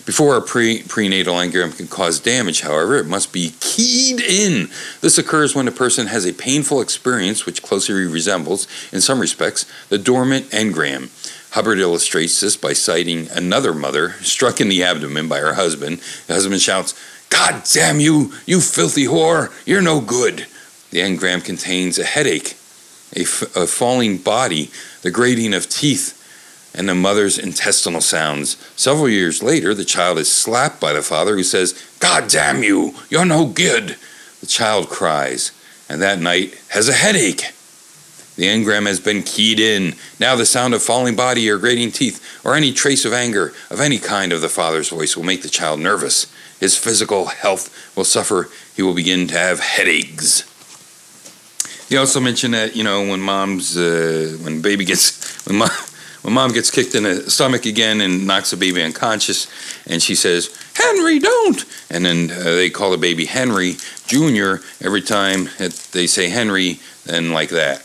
Before 0.06 0.38
a 0.38 0.42
pre- 0.42 0.84
prenatal 0.84 1.34
engram 1.34 1.76
can 1.76 1.88
cause 1.88 2.20
damage, 2.20 2.62
however, 2.62 2.96
it 2.98 3.08
must 3.08 3.34
be 3.34 3.56
keyed 3.60 4.22
in. 4.22 4.70
This 5.02 5.18
occurs 5.18 5.56
when 5.56 5.68
a 5.68 5.72
person 5.72 6.06
has 6.06 6.28
a 6.28 6.34
painful 6.34 6.80
experience 6.80 7.48
which 7.48 7.64
closely 7.64 8.06
resembles, 8.06 8.68
in 8.94 9.02
some 9.02 9.20
respects, 9.20 9.66
the 9.90 9.98
dormant 9.98 10.46
engram. 10.52 11.10
Hubbard 11.54 11.80
illustrates 11.80 12.40
this 12.40 12.56
by 12.56 12.74
citing 12.74 13.28
another 13.32 13.74
mother 13.74 14.12
struck 14.22 14.62
in 14.62 14.70
the 14.70 14.84
abdomen 14.84 15.28
by 15.28 15.40
her 15.40 15.56
husband. 15.56 16.02
The 16.28 16.36
husband 16.36 16.62
shouts, 16.62 16.94
God 17.30 17.64
damn 17.72 18.00
you, 18.00 18.34
you 18.46 18.62
filthy 18.62 19.06
whore, 19.06 19.52
you're 19.66 19.82
no 19.82 20.02
good. 20.02 20.48
The 20.92 21.00
engram 21.00 21.44
contains 21.44 22.00
a 22.00 22.04
headache, 22.04 22.58
a, 23.16 23.22
f- 23.22 23.56
a 23.56 23.68
falling 23.68 24.18
body, 24.18 24.72
the 25.04 25.12
grating 25.12 25.54
of 25.54 25.70
teeth, 25.70 26.16
and 26.74 26.88
the 26.90 26.96
mother's 26.96 27.38
intestinal 27.38 28.02
sounds. 28.02 28.58
Several 28.76 29.10
years 29.10 29.44
later, 29.44 29.74
the 29.74 29.86
child 29.86 30.18
is 30.18 30.32
slapped 30.32 30.80
by 30.80 30.94
the 30.94 31.02
father 31.02 31.36
who 31.36 31.44
says, 31.44 31.74
God 32.00 32.30
damn 32.30 32.64
you, 32.64 32.96
you're 33.10 33.26
no 33.26 33.46
good. 33.46 33.98
The 34.40 34.48
child 34.48 34.90
cries, 34.90 35.52
and 35.88 36.02
that 36.02 36.20
night 36.20 36.60
has 36.70 36.90
a 36.90 36.94
headache. 36.94 37.54
The 38.36 38.46
engram 38.46 38.88
has 38.88 39.02
been 39.02 39.24
keyed 39.24 39.60
in. 39.60 39.96
Now 40.18 40.38
the 40.38 40.46
sound 40.46 40.74
of 40.74 40.82
falling 40.82 41.18
body 41.18 41.50
or 41.50 41.58
grating 41.58 41.92
teeth 41.92 42.40
or 42.46 42.56
any 42.56 42.72
trace 42.72 43.04
of 43.04 43.12
anger 43.12 43.54
of 43.70 43.82
any 43.82 43.98
kind 43.98 44.32
of 44.32 44.40
the 44.40 44.48
father's 44.48 44.88
voice 44.88 45.18
will 45.18 45.26
make 45.26 45.42
the 45.42 45.50
child 45.50 45.82
nervous. 45.82 46.26
His 46.60 46.78
physical 46.78 47.26
health 47.26 47.96
will 47.96 48.04
suffer. 48.04 48.50
He 48.76 48.82
will 48.82 48.94
begin 48.94 49.28
to 49.28 49.38
have 49.38 49.60
headaches. 49.60 50.44
He 51.90 51.98
also 51.98 52.20
mentioned 52.20 52.54
that 52.54 52.76
you 52.76 52.84
know 52.84 53.02
when 53.08 53.20
mom's 53.20 53.76
uh, 53.76 54.38
when 54.42 54.62
baby 54.62 54.86
gets 54.86 55.46
when 55.48 55.58
mom 55.58 55.70
when 56.22 56.34
mom 56.34 56.52
gets 56.52 56.70
kicked 56.70 56.94
in 56.94 57.04
the 57.04 57.30
stomach 57.32 57.66
again 57.66 58.02
and 58.02 58.28
knocks 58.28 58.52
the 58.52 58.58
baby 58.58 58.84
unconscious, 58.84 59.48
and 59.88 60.02
she 60.02 60.14
says 60.14 60.56
Henry 60.76 61.18
don't, 61.18 61.66
and 61.90 62.06
then 62.06 62.30
uh, 62.30 62.44
they 62.44 62.70
call 62.70 62.92
the 62.92 62.98
baby 62.98 63.26
Henry 63.26 63.78
Junior 64.06 64.62
every 64.82 65.02
time 65.02 65.50
they 65.92 66.06
say 66.06 66.30
Henry, 66.30 66.80
and 67.10 67.32
like 67.32 67.50
that. 67.50 67.80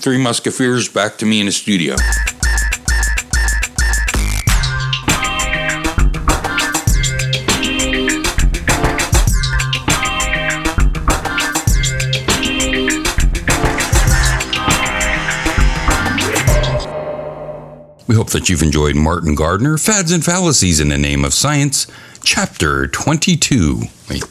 Three 0.00 0.18
Musketeers 0.18 0.88
back 0.88 1.18
to 1.18 1.26
me 1.26 1.40
in 1.40 1.46
the 1.46 1.52
studio. 1.52 1.96
Hope 18.28 18.42
that 18.42 18.50
you've 18.50 18.62
enjoyed 18.62 18.94
Martin 18.94 19.34
Gardner, 19.34 19.78
Fads 19.78 20.12
and 20.12 20.22
Fallacies 20.22 20.80
in 20.80 20.90
the 20.90 20.98
Name 20.98 21.24
of 21.24 21.32
Science, 21.32 21.86
Chapter 22.22 22.86
22. 22.86 23.84
Wait. 24.10 24.22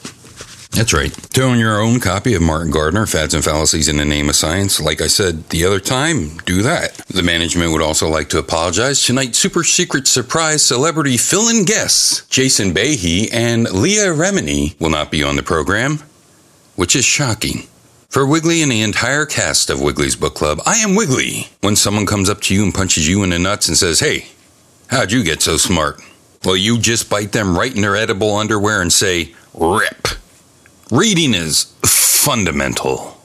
That's 0.70 0.92
right. 0.92 1.12
To 1.12 1.42
own 1.42 1.58
your 1.58 1.80
own 1.80 1.98
copy 1.98 2.34
of 2.34 2.42
Martin 2.42 2.70
Gardner, 2.70 3.06
Fads 3.06 3.34
and 3.34 3.42
Fallacies 3.42 3.88
in 3.88 3.96
the 3.96 4.04
Name 4.04 4.28
of 4.28 4.36
Science, 4.36 4.80
like 4.80 5.00
I 5.00 5.08
said 5.08 5.48
the 5.48 5.64
other 5.64 5.80
time, 5.80 6.36
do 6.46 6.62
that. 6.62 6.94
The 7.08 7.24
management 7.24 7.72
would 7.72 7.82
also 7.82 8.08
like 8.08 8.28
to 8.28 8.38
apologize. 8.38 9.02
Tonight's 9.02 9.36
super 9.36 9.64
secret 9.64 10.06
surprise 10.06 10.64
celebrity 10.64 11.16
fill 11.16 11.48
in 11.48 11.64
guests, 11.64 12.24
Jason 12.28 12.72
Beghe 12.72 13.28
and 13.32 13.68
Leah 13.68 14.14
Remini, 14.14 14.80
will 14.80 14.90
not 14.90 15.10
be 15.10 15.24
on 15.24 15.34
the 15.34 15.42
program, 15.42 15.98
which 16.76 16.94
is 16.94 17.04
shocking. 17.04 17.66
For 18.08 18.26
Wiggly 18.26 18.62
and 18.62 18.72
the 18.72 18.80
entire 18.80 19.26
cast 19.26 19.68
of 19.68 19.82
Wiggly's 19.82 20.16
Book 20.16 20.34
Club, 20.34 20.62
I 20.64 20.76
am 20.76 20.94
Wiggly. 20.94 21.48
When 21.60 21.76
someone 21.76 22.06
comes 22.06 22.30
up 22.30 22.40
to 22.42 22.54
you 22.54 22.64
and 22.64 22.72
punches 22.72 23.06
you 23.06 23.22
in 23.22 23.28
the 23.30 23.38
nuts 23.38 23.68
and 23.68 23.76
says, 23.76 24.00
Hey, 24.00 24.28
how'd 24.86 25.12
you 25.12 25.22
get 25.22 25.42
so 25.42 25.58
smart? 25.58 26.00
Well, 26.42 26.56
you 26.56 26.78
just 26.78 27.10
bite 27.10 27.32
them 27.32 27.56
right 27.56 27.74
in 27.74 27.82
their 27.82 27.96
edible 27.96 28.34
underwear 28.34 28.80
and 28.80 28.90
say, 28.90 29.34
Rip. 29.52 30.08
Reading 30.90 31.34
is 31.34 31.64
fundamental. 31.84 33.17